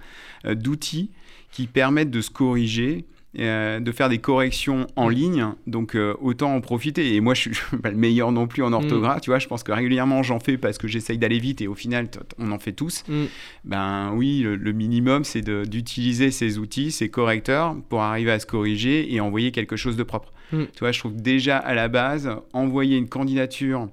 euh, 0.46 0.56
d'outils 0.56 1.12
qui 1.52 1.68
permettent 1.68 2.12
de 2.12 2.22
se 2.22 2.30
corriger 2.30 3.06
euh, 3.40 3.80
de 3.80 3.92
faire 3.94 4.10
des 4.10 4.18
corrections 4.18 4.88
en 4.98 5.08
mm. 5.08 5.14
ligne, 5.14 5.46
donc 5.66 5.96
euh, 5.96 6.16
autant 6.20 6.54
en 6.54 6.60
profiter. 6.60 7.16
Et 7.16 7.22
moi, 7.22 7.34
je 7.34 7.42
suis 7.54 7.78
pas 7.82 7.90
le 7.90 7.96
meilleur 7.96 8.34
non 8.34 8.46
plus 8.46 8.62
en 8.62 8.74
orthographe, 8.74 9.20
mm. 9.20 9.22
tu 9.22 9.30
vois, 9.30 9.40
je 9.40 9.48
pense 9.48 9.64
que 9.64 9.72
régulièrement 9.72 10.22
j'en 10.22 10.42
fais 10.42 10.58
parce 10.58 10.78
que 10.78 10.90
j'essaye 10.90 11.18
d'aller 11.18 11.40
vite 11.40 11.62
et 11.62 11.68
au 11.68 11.74
final, 11.74 12.10
on 12.40 12.52
en 12.52 12.60
fait 12.60 12.74
tous. 12.74 13.06
Mm. 13.08 13.24
Ben 13.64 14.12
oui, 14.16 14.42
le, 14.42 14.72
minimum, 14.74 15.24
c'est 15.24 15.42
d'utiliser 15.42 16.30
ces 16.30 16.58
outils, 16.58 16.92
ces 16.92 17.08
correcteurs, 17.08 17.78
pour 17.88 18.02
arriver 18.02 18.32
à 18.32 18.40
se 18.40 18.46
corriger 18.46 19.14
et 19.14 19.22
envoyer 19.22 19.52
quelque 19.52 19.78
chose 19.78 19.96
de 19.96 20.04
propre. 20.04 20.34
Tu 20.52 20.80
vois, 20.82 20.92
je 20.92 21.00
trouve 21.00 21.16
déjà 21.16 21.58
à 21.58 21.74
la 21.74 21.88
base, 21.88 22.30
envoyer 22.52 22.98
une 22.98 23.08
candidature 23.08 23.88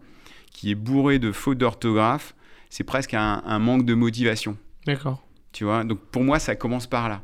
qui 0.51 0.72
est 0.72 0.74
bourrée 0.74 1.20
de 1.20 1.31
fautes 1.31 1.59
d'orthographe, 1.59 2.35
c'est 2.68 2.83
presque 2.83 3.14
un, 3.14 3.42
un 3.46 3.61
manque 3.61 3.85
de 3.85 3.94
motivation. 3.94 4.57
D'accord. 4.85 5.22
Tu 5.53 5.62
vois, 5.62 5.85
donc 5.85 6.01
pour 6.11 6.24
moi, 6.24 6.40
ça 6.40 6.57
commence 6.57 6.88
par 6.88 7.09
là. 7.09 7.22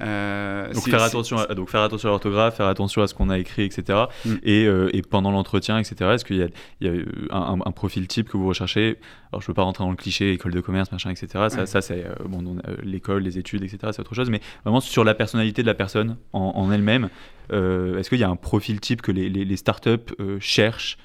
Euh, 0.00 0.72
donc, 0.72 0.88
faire 0.88 1.02
attention 1.02 1.38
à, 1.38 1.54
donc 1.54 1.70
faire 1.70 1.82
attention 1.82 2.08
à 2.08 2.12
l'orthographe, 2.12 2.56
faire 2.56 2.66
attention 2.66 3.02
à 3.02 3.06
ce 3.06 3.14
qu'on 3.14 3.30
a 3.30 3.38
écrit, 3.38 3.64
etc. 3.64 4.04
Mm. 4.24 4.34
Et, 4.42 4.66
euh, 4.66 4.90
et, 4.92 5.02
pendant 5.02 5.30
l'entretien, 5.30 5.78
etc. 5.78 6.10
Est-ce 6.12 6.24
qu'il 6.24 6.36
y 6.36 6.42
a, 6.42 6.48
il 6.80 6.86
y 6.86 6.90
a 7.30 7.36
un, 7.36 7.58
un, 7.64 7.72
profil 7.72 8.06
type 8.08 8.28
que 8.28 8.36
vous 8.36 8.48
recherchez? 8.48 8.98
Alors 9.32 9.40
je 9.40 9.46
ne 9.46 9.48
veux 9.48 9.54
pas 9.54 9.62
rentrer 9.62 9.84
dans 9.84 9.90
le 9.90 9.96
cliché, 9.96 10.32
école 10.32 10.52
de 10.52 10.60
commerce, 10.60 10.92
machin, 10.92 11.10
etc. 11.10 11.46
Ça, 11.48 11.66
ça 11.66 11.80
c'est 11.80 12.04
euh, 12.04 12.14
bon, 12.26 12.58
l'école, 12.82 13.22
les 13.22 13.38
études, 13.38 13.62
etc. 13.62 13.78
C'est 13.92 14.00
autre 14.00 14.14
chose. 14.14 14.30
Mais 14.30 14.40
vraiment 14.64 14.80
sur 14.80 15.04
la 15.04 15.14
personnalité 15.14 15.62
de 15.62 15.66
la 15.66 15.74
personne 15.74 16.16
en, 16.32 16.70
elle-même, 16.72 17.08
est-ce 17.50 18.08
qu'il 18.08 18.18
y 18.18 18.24
a 18.24 18.30
un 18.30 18.36
profil 18.36 18.80
type 18.80 19.02
que 19.02 19.12
les, 19.12 19.28
les, 19.28 19.44
les 19.44 19.56
startups 19.56 20.14
cherchent 20.40 20.98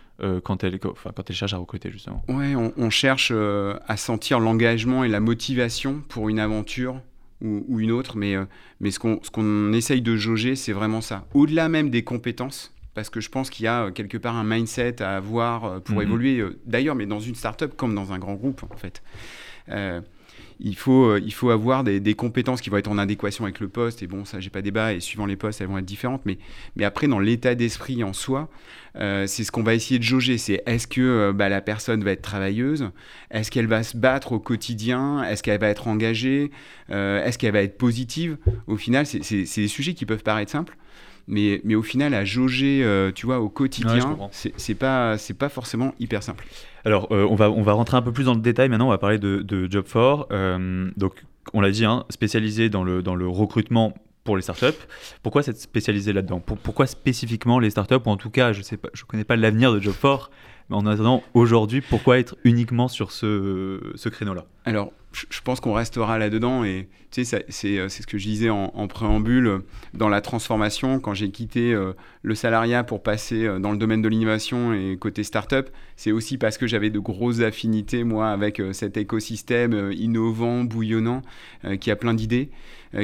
quand, 0.44 0.64
elles, 0.64 0.80
enfin, 0.90 1.12
quand 1.16 1.30
elles 1.30 1.36
cherchent 1.36 1.54
à 1.54 1.58
recruter 1.58 1.92
justement? 1.92 2.24
Ouais, 2.28 2.56
on, 2.56 2.74
on 2.78 2.90
cherche 2.90 3.32
à 3.32 3.98
sentir 3.98 4.40
l'engagement 4.40 5.04
et 5.04 5.10
la 5.10 5.20
motivation 5.20 6.02
pour 6.08 6.30
une 6.30 6.40
aventure 6.40 7.02
ou, 7.42 7.80
une 7.80 7.92
autre, 7.92 8.18
mais, 8.18 8.36
euh, 8.36 8.46
mais 8.80 8.92
ce 8.92 9.00
qu'on 9.00 9.18
qu'on 9.18 9.74
essaye 9.74 10.02
de 10.02 10.16
jauger, 10.16 10.56
c'est 10.56 10.74
vraiment 10.74 11.02
ça. 11.02 11.26
Au-delà 11.34 11.70
même 11.70 11.90
des 11.90 12.04
compétences, 12.04 12.74
parce 12.94 13.10
que 13.10 13.20
je 13.22 13.30
pense 13.30 13.50
qu'il 13.50 13.66
y 13.66 13.68
a 13.68 13.86
euh, 13.86 13.92
quelque 13.92 14.18
part 14.18 14.36
un 14.36 14.44
mindset 14.44 15.02
à 15.02 15.16
avoir 15.18 15.66
euh, 15.66 15.80
pour 15.80 15.98
mhm. 15.98 16.02
évoluer, 16.02 16.44
d'ailleurs, 16.66 16.96
mais 16.96 17.06
dans 17.06 17.20
une 17.20 17.36
startup 17.36 17.76
comme 17.76 17.94
dans 17.94 18.12
un 18.12 18.20
grand 18.20 18.36
groupe, 18.36 18.64
en 18.70 18.78
fait 18.78 19.02
il 20.60 20.76
faut, 20.76 21.06
euh, 21.06 21.22
il 21.24 21.34
faut 21.34 21.50
avoir 21.50 21.84
des, 21.84 22.14
compétences 22.16 22.62
qui 22.62 22.70
vont 22.70 22.78
être 22.78 22.90
en 22.90 22.98
adéquation 22.98 23.44
avec 23.44 23.60
le 23.60 23.68
poste. 23.68 24.02
Et 24.02 24.08
bon, 24.08 24.26
ça, 24.26 24.40
j'ai 24.40 24.50
pas 24.50 24.62
débat. 24.62 24.94
Et 24.94 25.00
suivant 25.00 25.26
les 25.26 25.36
postes, 25.36 25.62
elles 25.62 25.68
vont 25.68 25.78
être 25.78 25.86
différentes. 25.86 26.26
Mais, 26.26 26.38
mais 26.76 26.84
après, 26.84 27.08
dans 27.08 27.20
l'état 27.20 27.56
d'esprit 27.56 28.04
en 28.04 28.14
soi, 28.14 28.50
euh, 28.96 29.28
c'est 29.28 29.44
ce 29.44 29.52
qu'on 29.52 29.64
va 29.64 29.76
essayer 29.76 30.00
de 30.00 30.04
jauger. 30.04 30.38
C'est 30.38 30.64
est-ce 30.66 30.88
que 30.88 31.02
euh, 31.02 31.34
bah, 31.34 31.50
la 31.50 31.62
personne 31.62 32.04
va 32.04 32.12
être 32.12 32.22
travailleuse? 32.22 32.90
Est-ce 33.30 33.52
qu'elle 33.52 33.68
va 33.68 33.84
se 33.84 33.98
battre 33.98 34.32
au 34.32 34.40
quotidien? 34.40 35.24
Est-ce 35.24 35.44
qu'elle 35.44 35.60
va 35.60 35.70
être 35.70 35.88
engagée? 35.88 36.52
Est-ce 36.90 37.38
qu'elle 37.38 37.54
va 37.54 37.62
être 37.62 37.78
positive? 37.78 38.38
Au 38.66 38.78
final, 38.78 39.06
c'est 39.06 39.44
des 39.44 39.68
sujets 39.68 39.94
qui 39.94 40.06
peuvent 40.06 40.24
paraître 40.24 40.52
simples 40.52 40.78
mais, 41.28 41.62
mais 41.64 41.76
au 41.76 41.82
final, 41.82 42.14
à 42.14 42.24
jauger, 42.24 42.82
euh, 42.84 43.12
tu 43.14 43.26
vois, 43.26 43.40
au 43.40 43.50
quotidien, 43.50 44.18
c'est 44.32 44.76
pas, 44.76 45.18
pas 45.38 45.50
forcément 45.50 45.94
hyper 46.00 46.24
simple. 46.24 46.48
Alors, 46.86 47.10
euh, 47.12 47.28
on, 47.30 47.36
va, 47.36 47.52
on 47.52 47.62
va 47.62 47.74
rentrer 47.74 47.98
un 47.98 48.02
peu 48.02 48.14
plus 48.14 48.26
dans 48.26 48.34
le 48.34 48.40
détail 48.40 48.70
maintenant, 48.70 48.88
on 48.88 48.92
va 48.92 48.98
parler 48.98 49.20
de, 49.20 49.42
de 49.42 49.70
Job 49.70 49.86
4. 49.86 50.28
Euh, 50.32 50.90
donc, 50.96 51.26
on 51.54 51.60
l'a 51.62 51.72
dit, 51.72 51.86
hein, 51.86 52.06
spécialisé 52.10 52.70
dans 52.70 52.84
le, 52.84 53.04
dans 53.04 53.16
le 53.16 53.28
recrutement 53.28 53.94
pour 54.24 54.36
les 54.36 54.42
startups. 54.42 54.78
Pourquoi 55.24 55.44
s'être 55.44 55.60
spécialisé 55.60 56.14
là-dedans? 56.14 56.40
Pourquoi 56.40 56.88
spécifiquement 56.88 57.60
les 57.60 57.70
startups? 57.70 57.96
Ou 58.06 58.10
en 58.10 58.18
tout 58.18 58.30
cas, 58.30 58.54
je 58.54 58.60
ne 58.60 58.78
je 58.94 59.04
connais 59.04 59.24
pas 59.24 59.36
l'avenir 59.36 59.74
de 59.74 59.80
Job4, 59.80 60.30
mais 60.70 60.76
en 60.76 60.86
attendant, 60.86 61.24
aujourd'hui, 61.34 61.82
pourquoi 61.82 62.20
être 62.20 62.36
uniquement 62.44 62.88
sur 62.88 63.12
ce, 63.12 63.80
ce 63.96 64.10
créneau-là? 64.10 64.46
Alors, 64.66 64.92
je 65.30 65.42
pense 65.42 65.60
qu'on 65.60 65.74
restera 65.74 66.18
là-dedans. 66.18 66.64
Et 66.64 66.88
tu 67.12 67.24
sais, 67.24 67.46
c'est 67.50 67.90
ce 67.90 68.08
que 68.08 68.18
je 68.18 68.26
disais 68.26 68.50
en, 68.50 68.88
préambule. 68.88 69.62
Dans 69.94 70.10
la 70.10 70.22
transformation, 70.22 71.00
quand 71.00 71.14
j'ai 71.14 71.32
quitté 71.32 71.74
euh, 71.74 71.94
le 72.22 72.36
salariat 72.36 72.84
pour 72.84 73.02
passer 73.02 73.46
euh, 73.46 73.60
dans 73.60 73.72
le 73.72 73.78
domaine 73.78 74.02
de 74.02 74.10
l'innovation 74.10 74.74
et 74.74 74.98
côté 75.00 75.24
startup, 75.24 75.70
c'est 75.96 76.12
aussi 76.12 76.38
parce 76.38 76.58
que 76.58 76.68
j'avais 76.68 76.90
de 76.90 77.00
grosses 77.00 77.42
affinités, 77.42 78.04
moi, 78.04 78.30
avec 78.30 78.60
euh, 78.60 78.74
cet 78.74 78.98
écosystème 78.98 79.92
innovant, 79.94 80.64
bouillonnant, 80.64 81.22
qui 81.80 81.92
a 81.92 81.96
plein 81.96 82.14
d'idées, 82.14 82.50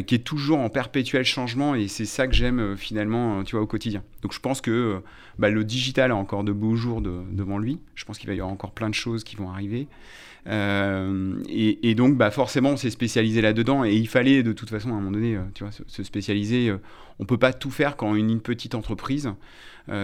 qui 0.08 0.16
est 0.16 0.24
toujours 0.24 0.60
en 0.60 0.70
perpétuel 0.70 1.26
changement. 1.26 1.76
Et 1.76 1.88
c'est 1.88 2.06
ça 2.06 2.28
que 2.28 2.34
j'aime 2.34 2.76
finalement, 2.78 3.44
tu 3.44 3.56
vois, 3.56 3.64
au 3.64 3.68
quotidien. 3.68 4.04
Donc 4.22 4.34
je 4.34 4.40
pense 4.40 4.62
que 4.62 5.02
bah, 5.40 5.50
le 5.50 5.64
digital 5.64 6.12
a 6.12 6.16
encore 6.16 6.44
de 6.44 6.52
beaux 6.52 6.76
jours 6.76 7.02
devant 7.02 7.58
lui. 7.58 7.80
Je 7.96 8.06
pense 8.06 8.18
qu'il 8.18 8.28
va 8.28 8.34
y 8.34 8.40
avoir 8.40 8.52
encore 8.52 8.72
plein 8.72 8.90
de 8.90 8.96
choses 8.96 9.24
qui 9.24 9.36
vont 9.36 9.50
arriver. 9.50 9.88
Euh, 10.48 11.42
et, 11.48 11.96
donc, 11.96 12.18
bah, 12.18 12.32
forcément, 12.32 12.72
on 12.72 12.78
s'est 12.78 12.90
spécialisé 12.90 13.42
là-dedans 13.42 13.86
et 13.86 13.94
il 13.94 14.08
fallait 14.08 14.44
de 14.44 14.52
toute 14.52 14.70
façon, 14.70 14.90
à 14.90 14.94
un 14.94 14.96
moment 14.96 15.12
donné, 15.12 15.36
euh, 15.36 15.42
tu 15.54 15.64
vois, 15.64 15.72
se, 15.72 16.04
spécialiser. 16.04 16.70
Euh, 16.70 16.78
on 17.20 17.26
peut 17.26 17.38
pas 17.38 17.54
tout 17.54 17.72
faire 17.72 17.96
quand 17.96 18.08
on 18.08 18.16
est 18.16 18.20
une 18.20 18.42
petite 18.42 18.76
entreprise. 18.76 19.30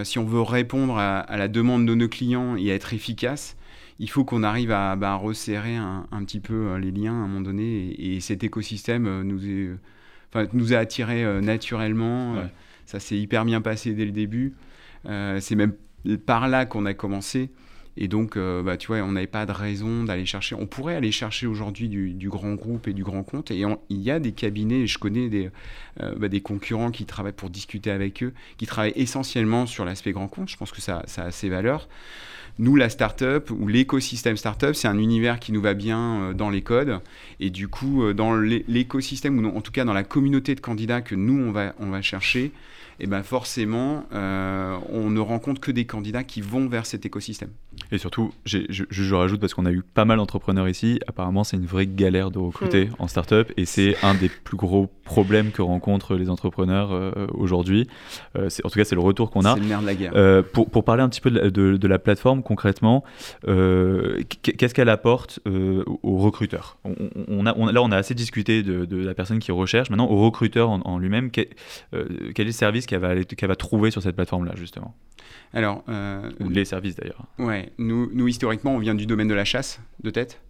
si 0.03 0.19
on 0.19 0.25
veut 0.25 0.41
répondre 0.41 0.97
à, 0.97 1.25
la 1.37 1.47
demande 1.47 1.85
de 1.85 1.95
nos 1.95 2.07
clients 2.07 2.55
et 2.55 2.67
être 2.67 2.93
efficace, 2.93 3.57
il 3.99 4.09
faut 4.09 4.23
qu'on 4.23 4.43
arrive 4.43 4.71
à 4.71 4.95
bah, 4.95 5.15
resserrer 5.15 5.75
un, 5.75 6.23
petit 6.25 6.39
peu 6.39 6.75
les 6.77 6.91
liens 6.91 7.13
à 7.13 7.23
un 7.23 7.27
moment 7.27 7.41
donné. 7.41 7.95
Et, 7.99 8.19
cet 8.21 8.43
écosystème 8.43 9.21
nous, 9.23 9.45
est, 9.45 9.69
nous 10.53 10.73
a 10.73 10.77
attirés 10.77 11.41
naturellement. 11.41 12.35
ça 12.85 12.99
s'est 12.99 13.17
hyper 13.17 13.45
bien 13.45 13.61
passé 13.61 13.93
dès 13.93 14.05
le 14.05 14.11
début. 14.11 14.55
c'est 15.05 15.55
même 15.55 15.73
par 16.25 16.47
là 16.47 16.65
qu'on 16.65 16.85
a 16.85 16.93
commencé. 16.93 17.51
Et 18.01 18.07
donc, 18.07 18.37
euh, 18.37 18.63
bah, 18.63 18.77
tu 18.77 18.87
vois, 18.87 18.97
on 18.99 19.11
n'avait 19.11 19.27
pas 19.27 19.45
de 19.45 19.51
raison 19.51 20.05
d'aller 20.05 20.25
chercher. 20.25 20.55
On 20.55 20.67
pourrait 20.67 20.95
aller 20.95 21.11
chercher 21.11 21.47
aujourd'hui 21.47 21.89
du, 21.89 22.29
grand 22.29 22.53
groupe 22.53 22.87
et 22.87 22.93
du 22.93 23.03
grand 23.03 23.23
compte. 23.23 23.51
Et 23.51 23.65
il 23.89 24.01
y 24.01 24.09
a 24.09 24.19
des 24.19 24.31
cabinets, 24.31 24.87
je 24.87 24.97
connais 24.97 25.27
des, 25.27 25.51
euh, 25.99 26.15
bah, 26.15 26.29
des 26.29 26.39
concurrents 26.39 26.91
qui 26.91 27.05
travaillent 27.05 27.33
pour 27.33 27.49
discuter 27.49 27.91
avec 27.91 28.23
eux, 28.23 28.33
qui 28.57 28.65
travaillent 28.67 28.93
essentiellement 28.95 29.65
sur 29.65 29.83
l'aspect 29.83 30.13
grand 30.13 30.29
compte. 30.29 30.49
Je 30.49 30.55
pense 30.55 30.71
que 30.71 30.79
ça, 30.79 31.03
ça 31.07 31.23
a 31.23 31.31
ses 31.31 31.49
valeurs. 31.49 31.89
Nous, 32.57 32.75
la 32.75 32.89
startup 32.89 33.51
ou 33.51 33.67
l'écosystème 33.67 34.37
startup, 34.37 34.75
c'est 34.75 34.87
un 34.87 34.97
univers 34.97 35.39
qui 35.39 35.51
nous 35.51 35.61
va 35.61 35.73
bien 35.73 36.21
euh, 36.21 36.33
dans 36.33 36.49
les 36.49 36.61
codes. 36.61 36.99
Et 37.39 37.49
du 37.49 37.67
coup, 37.67 38.13
dans 38.13 38.35
l'écosystème, 38.35 39.45
ou 39.45 39.57
en 39.57 39.61
tout 39.61 39.71
cas 39.71 39.85
dans 39.85 39.93
la 39.93 40.03
communauté 40.03 40.55
de 40.55 40.59
candidats 40.59 41.01
que 41.01 41.15
nous, 41.15 41.53
on 41.79 41.89
va, 41.89 42.01
chercher, 42.01 42.51
et 42.99 43.07
ben 43.07 43.23
forcément, 43.23 44.05
euh, 44.13 44.77
on 44.91 45.09
ne 45.09 45.19
rencontre 45.19 45.61
que 45.61 45.71
des 45.71 45.85
candidats 45.85 46.23
qui 46.23 46.41
vont 46.41 46.67
vers 46.67 46.85
cet 46.85 47.05
écosystème. 47.05 47.49
Et 47.91 47.97
surtout, 47.97 48.31
je, 48.45 48.59
je, 48.69 49.15
rajoute 49.15 49.39
parce 49.39 49.53
qu'on 49.53 49.65
a 49.65 49.71
eu 49.71 49.81
pas 49.81 50.05
mal 50.05 50.17
d'entrepreneurs 50.17 50.69
ici, 50.69 50.99
apparemment 51.07 51.43
c'est 51.43 51.57
une 51.57 51.65
vraie 51.65 51.87
galère 51.87 52.29
de 52.29 52.37
recruter 52.37 52.85
hmm. 52.85 52.95
en 52.99 53.07
startup 53.07 53.51
et 53.57 53.65
c'est 53.65 53.95
un 54.03 54.13
des 54.13 54.29
plus 54.29 54.57
gros 54.57 54.87
problèmes 55.03 55.51
que 55.51 55.61
rencontrent 55.61 56.15
les 56.15 56.29
entrepreneurs 56.29 56.91
euh, 56.91 57.27
aujourd'hui. 57.33 57.87
Euh, 58.37 58.49
en 58.63 58.69
tout 58.69 58.77
cas, 58.77 58.85
c'est 58.85 58.95
le 58.95 59.01
retour 59.01 59.31
qu'on 59.31 59.45
a. 59.45 59.55
C'est 59.55 59.61
le 59.61 59.65
nerf 59.65 59.81
de 59.81 59.85
la 59.87 59.95
guerre. 59.95 60.43
pour, 60.53 60.69
pour, 60.69 60.83
parler 60.83 61.01
un 61.01 61.09
petit 61.09 61.21
peu 61.21 61.31
de, 61.31 61.87
la 61.87 61.99
plateforme 61.99 62.43
concrètement, 62.43 63.03
qu'est-ce 63.43 64.73
qu'elle 64.73 64.89
apporte 64.89 65.39
aux 65.45 66.17
recruteurs? 66.17 66.77
On, 67.27 67.45
a, 67.45 67.53
Là, 67.71 67.81
on 67.81 67.91
a 67.91 67.97
assez 67.97 68.13
discuté 68.13 68.63
de, 68.63 68.97
la 68.97 69.13
personne 69.13 69.39
qui 69.39 69.51
recherche. 69.51 69.89
Maintenant, 69.89 70.09
au 70.09 70.23
recruteur 70.23 70.69
en, 70.69 70.81
en 70.81 70.97
lui-même, 70.99 71.31
quel 71.31 71.47
est 71.91 72.43
le 72.43 72.51
service 72.51 72.85
qu'elle 72.85 72.99
va, 72.99 73.15
va 73.15 73.55
trouver 73.55 73.91
sur 73.91 74.01
cette 74.01 74.15
plateforme-là, 74.15 74.53
justement? 74.55 74.95
Alors, 75.53 75.83
euh, 75.89 76.29
Ou 76.39 76.49
les 76.49 76.65
services 76.65 76.95
d'ailleurs. 76.95 77.25
Ouais, 77.37 77.71
nous, 77.77 78.09
nous, 78.13 78.27
historiquement, 78.27 78.75
on 78.75 78.79
vient 78.79 78.95
du 78.95 79.05
domaine 79.05 79.27
de 79.27 79.33
la 79.33 79.45
chasse 79.45 79.79
de 80.03 80.09
tête. 80.09 80.41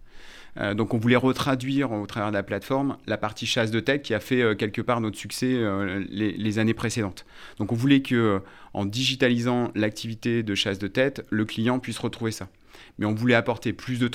Euh, 0.58 0.74
donc 0.74 0.96
on 0.96 0.98
voulait 0.98 1.16
retraduire 1.16 1.92
au 1.92 2.08
travers 2.08 2.32
de 2.32 2.36
la 2.36 2.42
plateforme 2.42 2.98
la 3.06 3.18
partie 3.18 3.46
chasse 3.46 3.70
de 3.70 3.80
tête 3.80 4.02
qui 4.02 4.16
a 4.16 4.20
fait 4.20 4.42
euh, 4.42 4.56
quelque 4.56 4.82
part 4.82 5.00
notre 5.00 5.18
succès 5.18 5.62
les, 6.10 6.32
les, 6.32 6.60
années 6.60 6.74
précédentes. 6.74 7.28
Donc 7.60 7.72
on 7.72 7.76
voulait 7.76 8.02
que 8.02 8.42
en 8.74 8.86
digitalisant 8.86 9.72
l'activité 9.76 10.42
de 10.42 10.56
chasse 10.56 10.80
de 10.80 10.88
tête, 10.88 11.24
le 11.30 11.46
client 11.46 11.78
puisse 11.78 12.00
retrouver 12.00 12.32
ça 12.32 12.50
mais 12.98 13.06
on 13.06 13.14
voulait 13.14 13.36
apporter 13.36 13.74
plus 13.74 14.00
de, 14.00 14.10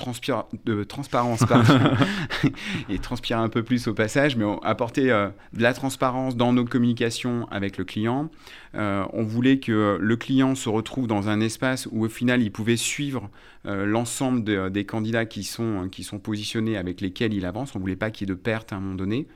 de 0.64 0.84
transparence 0.84 1.44
et 2.88 2.98
transpirer 2.98 3.40
un 3.40 3.48
peu 3.48 3.62
plus 3.62 3.88
au 3.88 3.94
passage, 3.94 4.36
mais 4.36 4.44
apporter 4.62 5.10
euh, 5.10 5.28
de 5.52 5.62
la 5.62 5.72
transparence 5.74 6.36
dans 6.36 6.52
nos 6.52 6.64
communications 6.64 7.46
avec 7.50 7.78
le 7.78 7.84
client. 7.84 8.30
Euh, 8.74 9.04
on 9.12 9.22
voulait 9.22 9.58
que 9.58 9.98
le 10.00 10.16
client 10.16 10.54
se 10.54 10.68
retrouve 10.68 11.06
dans 11.06 11.28
un 11.28 11.40
espace 11.40 11.88
où 11.92 12.04
au 12.04 12.08
final 12.08 12.42
il 12.42 12.50
pouvait 12.50 12.76
suivre 12.76 13.30
euh, 13.66 13.86
l'ensemble 13.86 14.70
des 14.70 14.84
candidats 14.84 15.26
qui 15.26 15.44
sont, 15.44 15.88
qui 15.90 16.04
sont 16.04 16.18
positionnés 16.18 16.76
avec 16.76 17.00
lesquels 17.00 17.34
il 17.34 17.46
avance. 17.46 17.74
On 17.74 17.78
ne 17.78 17.82
voulait 17.82 17.96
pas 17.96 18.10
qu'il 18.10 18.28
y 18.28 18.30
ait 18.30 18.34
de 18.34 18.40
perte 18.40 18.72
à 18.72 18.76
un 18.76 18.80
moment 18.80 18.94
donné. 18.94 19.26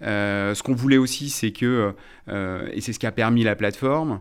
ce 0.00 0.62
qu'on 0.62 0.74
voulait 0.74 0.98
aussi, 0.98 1.30
c'est 1.30 1.52
que, 1.52 1.94
et 2.28 2.80
c'est 2.80 2.92
ce 2.92 2.98
qui 2.98 3.06
a 3.06 3.12
permis 3.12 3.44
la 3.44 3.56
plateforme, 3.56 4.20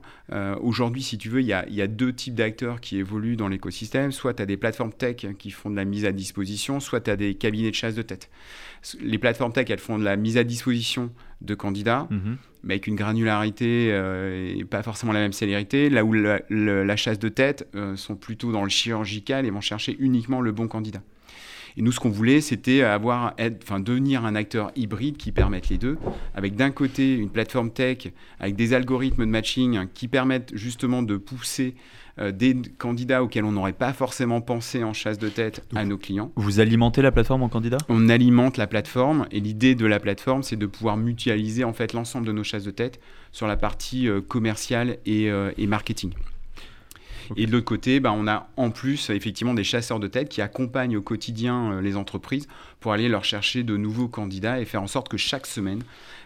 aujourd'hui, 0.62 1.04
si 1.04 1.18
tu 1.18 1.30
veux, 1.30 1.42
il 1.42 1.48
y 1.48 1.74
y 1.74 1.82
a 1.82 1.88
deux 1.88 2.14
types 2.14 2.36
d'acteurs 2.36 2.82
qui 2.82 2.98
évoluent 2.98 3.36
dans 3.36 3.48
l'écosystème. 3.48 4.12
Soit 4.12 4.36
tu 4.36 4.44
as 4.44 4.46
des 4.46 4.58
plateformes 4.58 4.94
tech 4.94 5.26
qui 5.38 5.52
font 5.52 5.70
de 5.70 5.76
la 5.76 5.86
mise 5.86 6.06
à 6.06 6.12
disposition, 6.12 6.80
soit 6.80 7.02
tu 7.02 7.12
as 7.12 7.16
des 7.16 7.36
cabinets 7.36 7.72
de 7.72 7.76
chasse 7.76 7.96
de 7.96 8.02
tête. 8.04 8.30
Les 9.00 9.18
plateformes 9.18 9.54
tech, 9.54 9.70
elles 9.70 9.80
font 9.80 10.00
de 10.00 10.04
la 10.04 10.16
mise 10.16 10.38
à 10.38 10.44
disposition 10.44 11.12
de 11.42 11.56
candidats, 11.56 12.08
mhm. 12.10 12.38
mais 12.64 12.76
avec 12.76 12.88
une 12.88 12.96
granularité 12.96 13.90
euh, 13.92 14.56
et 14.58 14.66
pas 14.66 14.84
forcément 14.84 15.14
la 15.14 15.20
même 15.20 15.34
célérité, 15.34 15.90
là 15.90 16.04
où 16.04 16.14
la, 16.14 16.96
chasse 16.96 17.20
de 17.20 17.30
tête 17.30 17.68
euh, 17.76 17.96
sont 17.96 18.16
plutôt 18.16 18.52
dans 18.52 18.64
le 18.64 18.70
chirurgical 18.70 19.46
et 19.46 19.50
vont 19.50 19.62
chercher 19.62 19.96
uniquement 20.00 20.42
le 20.42 20.52
bon 20.52 20.68
candidat. 20.68 21.02
Et 21.78 21.82
nous, 21.82 21.92
ce 21.92 22.00
qu'on 22.00 22.10
voulait, 22.10 22.42
c'était 22.42 22.82
avoir, 22.82 23.34
enfin, 23.64 23.80
devenir 23.80 24.26
un 24.26 24.36
acteur 24.36 24.72
hybride 24.76 25.18
qui 25.18 25.32
permette 25.32 25.70
les 25.70 25.78
deux, 25.78 25.98
avec 26.36 26.56
d'un 26.56 26.72
côté 26.72 27.16
une 27.16 27.30
plateforme 27.30 27.72
tech 27.72 28.10
avec 28.40 28.56
des 28.56 28.74
algorithmes 28.74 29.26
de 29.26 29.32
matching 29.32 29.88
qui 29.94 30.08
permettent 30.08 30.52
justement 30.54 31.02
de 31.02 31.18
pousser 31.18 31.76
euh, 32.22 32.32
des 32.32 32.56
candidats 32.78 33.24
auxquels 33.24 33.44
on 33.44 33.52
n'aurait 33.52 33.74
pas 33.74 33.94
forcément 33.94 34.40
pensé 34.40 34.84
en 34.84 34.94
chasse 34.94 35.18
de 35.18 35.28
tête 35.28 35.66
à 35.76 35.84
nos 35.84 35.98
clients. 35.98 36.32
Vous 36.36 36.60
alimentez 36.60 37.02
la 37.02 37.12
plateforme 37.12 37.44
en 37.44 37.50
candidats? 37.50 37.80
On 37.90 38.10
alimente 38.10 38.58
la 38.58 38.68
plateforme 38.68 39.28
et 39.32 39.40
l'idée 39.40 39.76
de 39.76 39.86
la 39.86 40.00
plateforme, 40.00 40.44
c'est 40.44 40.56
de 40.56 40.66
pouvoir 40.66 40.98
mutualiser 40.98 41.64
en 41.64 41.74
fait 41.74 41.94
l'ensemble 41.94 42.28
de 42.28 42.32
nos 42.32 42.44
chasses 42.44 42.64
de 42.64 42.72
tête 42.72 43.00
sur 43.32 43.48
la 43.48 43.58
partie 43.58 44.08
euh, 44.08 44.22
commerciale 44.22 44.98
et, 45.06 45.30
euh, 45.30 45.52
et 45.58 45.68
marketing. 45.68 46.12
Et 47.38 47.46
de 47.46 47.52
l'autre 47.52 47.66
côté, 47.66 48.02
bah, 48.02 48.14
on 48.14 48.28
a 48.28 48.50
en 48.58 48.72
plus 48.72 49.10
effectivement 49.10 49.54
des 49.54 49.64
chasseurs 49.64 50.00
de 50.02 50.08
tête 50.08 50.28
qui 50.28 50.42
accompagnent 50.42 50.98
au 50.98 51.02
quotidien 51.02 51.80
les 51.80 51.96
entreprises 51.96 52.48
pour 52.82 52.92
aller 52.92 53.08
leur 53.08 53.24
chercher 53.24 53.64
de 53.64 53.78
nouveaux 53.78 54.10
candidats 54.10 54.60
et 54.60 54.66
faire 54.66 54.82
en 54.82 54.88
sorte 54.88 55.08
que 55.08 55.16
chaque 55.16 55.46
semaine, 55.46 55.82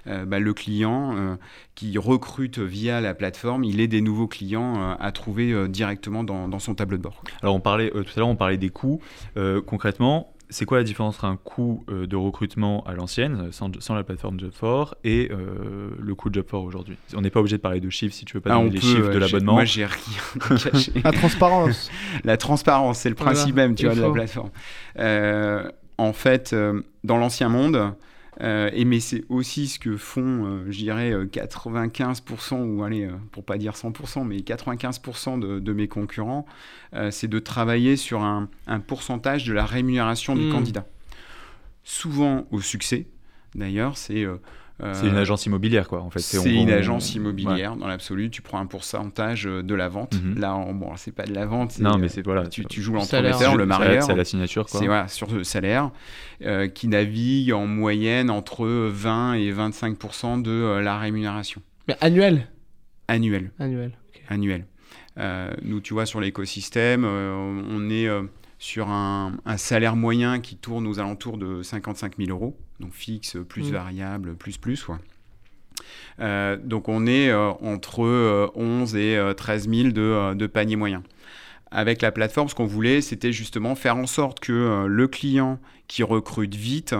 bah, 0.05 0.39
le 0.39 0.53
client 0.53 1.15
euh, 1.15 1.35
qui 1.75 1.97
recrute 1.97 2.59
via 2.59 3.01
la 3.01 3.13
plateforme, 3.13 3.63
il 3.63 3.79
ait 3.79 3.87
des 3.87 4.01
nouveaux 4.01 4.27
clients 4.27 4.95
à 4.99 5.11
trouver 5.11 5.67
directement 5.67 6.23
dans, 6.23 6.47
dans, 6.47 6.59
son 6.59 6.75
tableau 6.75 6.97
de 6.97 7.03
bord. 7.03 7.21
Alors 7.41 7.55
on 7.55 7.59
parlait 7.59 7.89
tout 7.89 7.99
à 7.99 8.19
l'heure, 8.19 8.27
on 8.27 8.35
parlait 8.35 8.57
des 8.57 8.69
coûts. 8.69 9.01
concrètement, 9.65 10.35
c'est 10.49 10.65
quoi 10.65 10.77
la 10.77 10.83
différence 10.83 11.15
entre 11.15 11.25
un 11.25 11.37
coût 11.37 11.83
euh, 11.89 12.05
de 12.05 12.15
recrutement 12.15 12.83
à 12.85 12.93
l'ancienne, 12.93 13.49
sans, 13.51 13.71
la 13.95 14.03
plateforme 14.03 14.37
Job4, 14.37 14.93
et 15.03 15.29
euh, 15.31 15.89
le 15.99 16.15
coût 16.15 16.29
de 16.29 16.41
Job4 16.41 16.57
aujourd'hui? 16.57 16.97
On 17.15 17.21
n'est 17.21 17.29
pas 17.29 17.39
obligé 17.39 17.57
de 17.57 17.61
parler 17.61 17.79
de 17.79 17.89
chiffres 17.89 18.13
si 18.13 18.25
tu 18.25 18.35
veux 18.35 18.41
pas 18.41 18.51
ah, 18.51 18.57
donner 18.57 18.69
les 18.69 18.81
chiffres 18.81 19.11
de 19.11 19.17
l'abonnement. 19.17 19.53
Moi, 19.53 19.65
j'ai 19.65 19.85
rien 19.85 20.59
caché. 20.59 20.91
la 21.03 21.11
transparence. 21.11 21.91
la 22.23 22.37
transparence, 22.37 22.99
c'est 22.99 23.09
le 23.09 23.15
principe 23.15 23.55
même 23.55 23.75
tu 23.75 23.85
vois, 23.85 23.95
de 23.95 24.01
la 24.01 24.11
plateforme. 24.11 24.51
Euh, 24.99 25.69
en 25.97 26.13
fait, 26.13 26.55
dans 27.03 27.17
l'ancien 27.17 27.49
monde, 27.49 27.93
euh, 28.41 28.69
et 28.73 28.85
mais 28.85 28.99
c'est 28.99 29.23
aussi 29.29 29.67
ce 29.67 29.79
que 29.79 29.97
font, 29.97 30.45
euh, 30.45 30.65
je 30.69 30.77
dirais, 30.77 31.11
95%, 31.11 32.63
ou 32.63 32.83
allez, 32.83 33.05
euh, 33.05 33.11
pour 33.31 33.43
pas 33.45 33.57
dire 33.57 33.73
100%, 33.73 34.25
mais 34.25 34.37
95% 34.37 35.39
de, 35.39 35.73
mes 35.73 35.87
concurrents, 35.87 36.45
c'est 37.11 37.27
de 37.27 37.39
travailler 37.39 37.97
sur 37.97 38.23
un, 38.23 38.49
pourcentage 38.87 39.45
de 39.45 39.53
la 39.53 39.65
rémunération 39.65 40.35
du 40.35 40.47
hmm. 40.47 40.51
candidat. 40.51 40.85
Souvent 41.83 42.47
au 42.51 42.61
succès, 42.61 43.07
d'ailleurs, 43.53 43.97
c'est 43.97 44.23
euh, 44.23 44.37
c'est 44.93 45.07
une 45.07 45.17
agence 45.17 45.45
immobilière, 45.45 45.87
quoi, 45.87 46.01
en 46.01 46.09
fait. 46.09 46.19
C'est 46.19 46.53
une 46.53 46.69
agence 46.69 47.15
immobilière, 47.15 47.75
dans 47.75 47.87
l'absolu. 47.87 48.29
Tu 48.29 48.41
prends 48.41 48.59
un 48.59 48.65
pourcentage 48.65 49.47
euh, 49.47 49.63
de 49.63 49.73
la 49.73 49.87
vente. 49.87 50.15
Mhm. 50.21 50.39
Là, 50.39 50.53
bon, 50.73 50.95
c'est 50.97 51.13
pas 51.13 51.23
de 51.23 51.33
la 51.33 51.45
vente. 51.45 51.79
Non, 51.79 51.97
mais 51.97 52.09
c'est 52.09 52.21
voilà. 52.21 52.47
Tu, 52.47 52.65
tu 52.65 52.81
joues 52.81 52.93
l'entremetteur, 52.93 53.55
le 53.55 53.65
marieur. 53.65 54.03
C'est 54.03 54.15
la 54.15 54.25
signature, 54.25 54.65
quoi. 54.65 54.79
C'est 54.79 54.87
voilà, 54.87 55.07
sur 55.07 55.31
le 55.31 55.43
salaire, 55.43 55.91
euh, 56.41 56.67
qui 56.67 56.87
navigue 56.87 57.53
en 57.53 57.67
moyenne 57.67 58.29
entre 58.29 58.67
20 58.67 59.35
et 59.35 59.51
25% 59.51 60.41
de 60.41 60.79
la 60.81 60.97
rémunération. 60.97 61.61
Mais 61.87 61.95
annuel? 62.01 62.47
Annuel. 63.07 63.51
Annuel. 63.59 63.91
Annuel. 64.27 64.65
nous, 65.63 65.79
tu 65.81 65.93
vois, 65.93 66.05
sur 66.05 66.19
l'écosystème, 66.19 67.05
on 67.05 67.89
est 67.89 68.09
sur 68.65 68.89
un, 68.89 69.37
salaire 69.57 69.95
moyen 69.95 70.39
qui 70.39 70.55
tourne 70.55 70.87
aux 70.87 70.99
alentours 70.99 71.37
de 71.37 71.61
55 71.61 72.17
000 72.17 72.29
euros, 72.29 72.57
donc 72.79 72.93
fixe, 72.93 73.37
plus 73.47 73.69
mmh. 73.69 73.73
variable, 73.73 74.35
plus 74.35 74.57
plus. 74.57 74.83
Quoi. 74.83 74.99
donc 76.57 76.89
on 76.89 77.05
est 77.05 77.33
entre 77.33 78.51
11 78.55 78.95
et 78.95 79.19
13 79.37 79.69
000 79.69 79.89
de, 79.89 80.33
de 80.33 80.47
panier 80.47 80.75
moyen 80.75 81.03
avec 81.75 82.01
la 82.01 82.11
plateforme, 82.11 82.47
ce 82.47 82.55
qu'on 82.55 82.65
voulait, 82.65 83.01
c'était 83.01 83.33
justement 83.33 83.75
faire 83.75 83.97
en 83.97 84.07
sorte 84.07 84.39
que 84.39 84.53
euh, 84.53 84.87
le 84.87 85.07
client 85.07 85.59
qui 85.87 86.03
recrute 86.03 86.55
vite, 86.55 86.95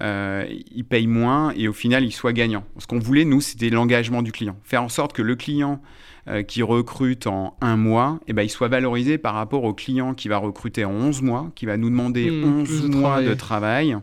euh, 0.00 0.46
il 0.74 0.84
paye 0.84 1.06
moins 1.06 1.52
et 1.56 1.68
au 1.68 1.72
final, 1.72 2.04
il 2.04 2.12
soit 2.12 2.32
gagnant. 2.32 2.64
Ce 2.78 2.86
qu'on 2.86 2.98
voulait, 2.98 3.24
nous, 3.24 3.40
c'était 3.40 3.70
l'engagement 3.70 4.22
du 4.22 4.32
client. 4.32 4.56
Faire 4.64 4.82
en 4.82 4.88
sorte 4.88 5.12
que 5.12 5.22
le 5.22 5.36
client 5.36 5.80
euh, 6.28 6.42
qui 6.42 6.62
recrute 6.62 7.26
en 7.26 7.56
un 7.60 7.76
mois, 7.76 8.20
eh 8.28 8.32
ben, 8.32 8.42
il 8.42 8.50
soit 8.50 8.68
valorisé 8.68 9.18
par 9.18 9.34
rapport 9.34 9.64
au 9.64 9.74
client 9.74 10.14
qui 10.14 10.28
va 10.28 10.38
recruter 10.38 10.84
en 10.84 10.92
11 10.92 11.22
mois, 11.22 11.50
qui 11.54 11.66
va 11.66 11.76
nous 11.76 11.90
demander 11.90 12.30
11 12.30 12.88
mmh, 12.88 12.94
mois 12.94 13.22
de 13.22 13.34
travail. 13.34 13.96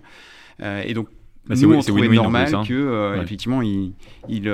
et 0.61 0.93
donc, 0.93 1.07
bah, 1.47 1.55
nous, 1.55 1.73
on 1.73 1.81
trouvait 1.81 2.09
normal 2.09 2.53
hein. 2.53 2.63
que, 2.67 3.21
effectivement, 3.21 3.61
il, 3.61 3.93
il 4.27 4.51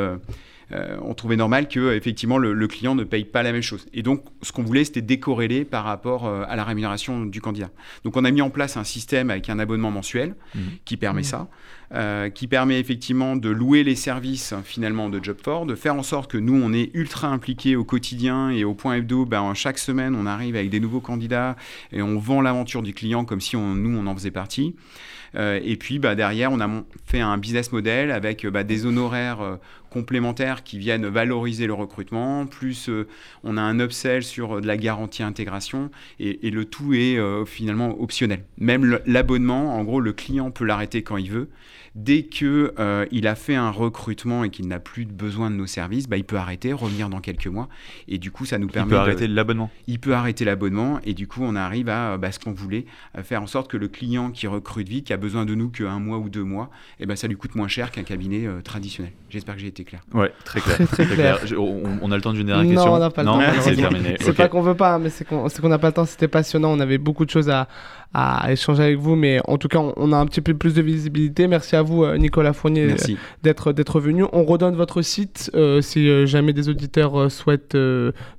euh, 0.73 0.97
on 1.01 1.13
trouvait 1.13 1.35
normal 1.35 1.67
que 1.67 1.93
effectivement 1.95 2.37
le, 2.37 2.67
client 2.67 2.95
ne 2.95 3.03
paye 3.03 3.25
pas 3.25 3.43
la 3.43 3.51
même 3.51 3.61
chose. 3.61 3.85
Et 3.93 4.01
donc, 4.01 4.23
ce 4.41 4.51
qu'on 4.51 4.63
voulait, 4.63 4.83
c'était 4.83 5.01
décorréler 5.01 5.65
par 5.65 5.83
rapport 5.83 6.25
euh, 6.25 6.43
à 6.47 6.55
la 6.55 6.63
rémunération 6.63 7.25
du 7.25 7.41
candidat. 7.41 7.69
Donc, 8.03 8.17
on 8.17 8.25
a 8.25 8.31
mis 8.31 8.41
en 8.41 8.49
place 8.49 8.77
un 8.77 8.83
système 8.83 9.29
avec 9.29 9.49
un 9.49 9.59
abonnement 9.59 9.91
mensuel 9.91 10.35
mmh. 10.55 10.59
qui 10.85 10.97
permet 10.97 11.21
mmh. 11.21 11.25
ça, 11.25 11.47
euh, 11.93 12.29
qui 12.29 12.47
permet 12.47 12.79
effectivement 12.79 13.35
de 13.35 13.49
louer 13.49 13.83
les 13.83 13.95
services 13.95 14.53
finalement 14.63 15.09
de 15.09 15.19
Job4, 15.19 15.67
de 15.67 15.75
faire 15.75 15.95
en 15.95 16.03
sorte 16.03 16.31
que 16.31 16.37
nous, 16.37 16.55
on 16.55 16.73
est 16.73 16.89
ultra 16.93 17.27
impliqués 17.27 17.75
au 17.75 17.83
quotidien 17.83 18.49
et 18.49 18.63
au 18.63 18.73
point 18.73 18.95
hebdo. 18.95 19.25
Ben, 19.25 19.53
chaque 19.53 19.77
semaine, 19.77 20.15
on 20.15 20.25
arrive 20.25 20.55
avec 20.55 20.69
des 20.69 20.79
nouveaux 20.79 21.01
candidats 21.01 21.55
et 21.91 22.01
on 22.01 22.17
vend 22.17 22.41
l'aventure 22.41 22.81
du 22.81 22.93
client 22.93 23.25
comme 23.25 23.41
si 23.41 23.55
on, 23.55 23.75
nous, 23.75 23.95
on 23.97 24.07
en 24.07 24.15
faisait 24.15 24.31
partie. 24.31 24.75
Et 25.35 25.77
puis 25.77 25.99
bah, 25.99 26.15
derrière, 26.15 26.51
on 26.51 26.59
a 26.59 26.69
fait 27.05 27.19
un 27.19 27.37
business 27.37 27.71
model 27.71 28.11
avec 28.11 28.45
bah, 28.45 28.63
des 28.63 28.85
honoraires 28.85 29.57
complémentaires 29.93 30.63
qui 30.63 30.79
viennent 30.79 31.05
valoriser 31.05 31.67
le 31.67 31.73
recrutement, 31.73 32.47
plus 32.47 32.89
euh, 32.89 33.07
on 33.43 33.57
a 33.57 33.61
un 33.61 33.79
upsell 33.79 34.23
sur 34.23 34.57
euh, 34.57 34.61
de 34.61 34.67
la 34.67 34.75
garantie 34.75 35.21
intégration, 35.21 35.91
et, 36.19 36.49
le 36.49 36.65
tout 36.65 36.93
est 36.93 37.17
euh, 37.17 37.45
finalement 37.45 38.01
optionnel. 38.01 38.43
Même 38.57 38.99
l'abonnement, 39.05 39.75
en 39.77 39.83
gros, 39.83 39.99
le 39.99 40.11
client 40.11 40.49
peut 40.51 40.65
l'arrêter 40.65 41.03
quand 41.03 41.17
il 41.17 41.29
veut. 41.31 41.49
Dès 41.95 42.23
que 42.23 42.73
il 43.11 43.27
a 43.27 43.35
fait 43.35 43.55
un 43.55 43.69
recrutement 43.69 44.43
et 44.43 44.49
qu'il 44.49 44.67
n'a 44.67 44.79
plus 44.79 45.05
besoin 45.05 45.51
de 45.51 45.55
nos 45.55 45.67
services, 45.67 46.07
bah, 46.07 46.17
il 46.17 46.23
peut 46.23 46.37
arrêter, 46.37 46.73
revenir 46.73 47.09
dans 47.09 47.19
quelques 47.19 47.47
mois, 47.47 47.69
et 48.07 48.17
du 48.17 48.31
coup, 48.31 48.45
ça 48.45 48.57
nous 48.57 48.67
permet. 48.67 48.89
Il 48.89 48.95
peut 48.95 48.99
arrêter 48.99 49.27
l'abonnement. 49.27 49.69
Il 49.87 49.99
peut 49.99 50.13
arrêter 50.13 50.45
l'abonnement, 50.45 50.99
et 51.03 51.13
du 51.13 51.27
coup, 51.27 51.41
on 51.43 51.55
arrive 51.55 51.89
à 51.89 52.17
bah, 52.17 52.31
ce 52.31 52.39
qu'on 52.39 52.53
voulait, 52.53 52.85
à 53.13 53.23
faire 53.23 53.41
en 53.41 53.47
sorte 53.47 53.69
que 53.69 53.77
le 53.77 53.87
client 53.87 54.31
qui 54.31 54.47
recrute 54.47 54.87
vite, 54.87 55.07
qui 55.07 55.13
a 55.13 55.17
besoin 55.17 55.45
de 55.45 55.55
nous 55.55 55.69
qu'un 55.69 55.99
mois 55.99 56.17
ou 56.17 56.29
deux 56.29 56.43
mois, 56.43 56.69
et 56.99 57.03
eh 57.03 57.05
ben, 57.05 57.15
ça 57.15 57.27
lui 57.27 57.35
coûte 57.35 57.55
moins 57.55 57.67
cher 57.67 57.91
qu'un 57.91 58.03
cabinet 58.03 58.47
traditionnel. 58.63 59.11
J'espère 59.29 59.55
que 59.55 59.61
j'ai 59.61 59.67
été 59.67 59.83
clair. 59.83 60.01
Ouais, 60.13 60.31
très 60.45 60.61
clair. 60.61 60.77
Très, 60.93 61.05
clair. 61.07 61.39
on, 61.57 62.11
a 62.11 62.15
le 62.15 62.21
temps 62.21 62.33
d'une 62.33 62.45
dernière 62.45 62.71
question. 62.71 62.91
Non, 62.91 62.97
on 62.97 62.99
n'a 62.99 63.09
pas 63.09 63.23
le 63.23 63.27
temps. 63.27 63.39
C'est 63.61 63.75
terminé. 63.75 64.15
C'est 64.19 64.33
pas 64.33 64.47
qu'on 64.47 64.61
veut 64.61 64.75
pas, 64.75 64.99
mais 64.99 65.09
c'est 65.09 65.25
qu'on 65.25 65.69
n'a 65.69 65.79
pas 65.79 65.87
le 65.87 65.93
temps. 65.93 66.05
C'était 66.05 66.27
passionnant. 66.27 66.71
On 66.71 66.79
avait 66.79 66.97
beaucoup 66.97 67.25
de 67.25 67.29
choses 67.29 67.49
à, 67.49 67.67
à 68.13 68.51
échanger 68.51 68.83
avec 68.83 68.97
vous, 68.97 69.15
mais 69.15 69.39
en 69.47 69.57
tout 69.57 69.67
cas, 69.67 69.79
on, 69.79 70.11
a 70.11 70.17
un 70.17 70.25
petit 70.27 70.41
peu 70.41 70.53
plus 70.53 70.75
de 70.75 70.81
visibilité. 70.81 71.47
Merci 71.47 71.75
à 71.75 71.81
vous, 71.81 71.82
euh, 71.91 72.17
Nicolas 72.17 72.53
Fournier, 72.53 72.95
d'être 73.43 73.71
d'être 73.71 73.99
venu. 73.99 74.25
On 74.31 74.43
redonne 74.43 74.75
votre 74.75 75.01
site 75.01 75.51
euh, 75.55 75.81
si 75.81 76.07
euh, 76.09 76.25
jamais 76.25 76.53
des 76.53 76.69
auditeurs 76.69 77.31
souhaitent 77.31 77.77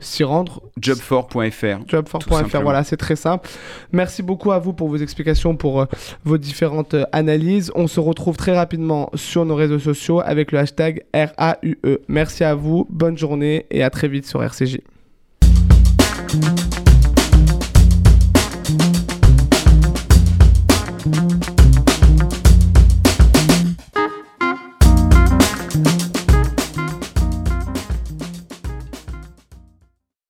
s'y 0.00 0.24
rendre. 0.24 0.62
Job4.fr. 0.80 1.84
Job4.fr, 1.86 2.62
voilà, 2.62 2.84
c'est 2.84 2.96
très 2.96 3.16
simple. 3.16 3.48
Merci 3.92 4.22
beaucoup 4.22 4.52
à 4.52 4.58
vous 4.58 4.72
pour 4.72 4.88
vos 4.88 4.96
explications, 4.96 5.56
pour 5.56 5.86
vos 6.24 6.38
différentes 6.38 6.96
analyses. 7.12 7.70
On 7.74 7.86
se 7.86 8.00
retrouve 8.00 8.36
très 8.36 8.56
rapidement 8.56 9.10
sur 9.14 9.44
nos 9.44 9.54
réseaux 9.54 9.78
sociaux 9.78 10.20
avec 10.24 10.52
le 10.52 10.58
hashtag 10.58 11.04
RAUE. 11.14 11.98
Merci 12.08 12.44
à 12.44 12.54
vous, 12.54 12.86
bonne 12.90 13.18
journée 13.18 13.66
et 13.70 13.82
à 13.82 13.90
très 13.90 14.08
vite 14.08 14.26
sur 14.26 14.42
RCJ. 14.42 14.78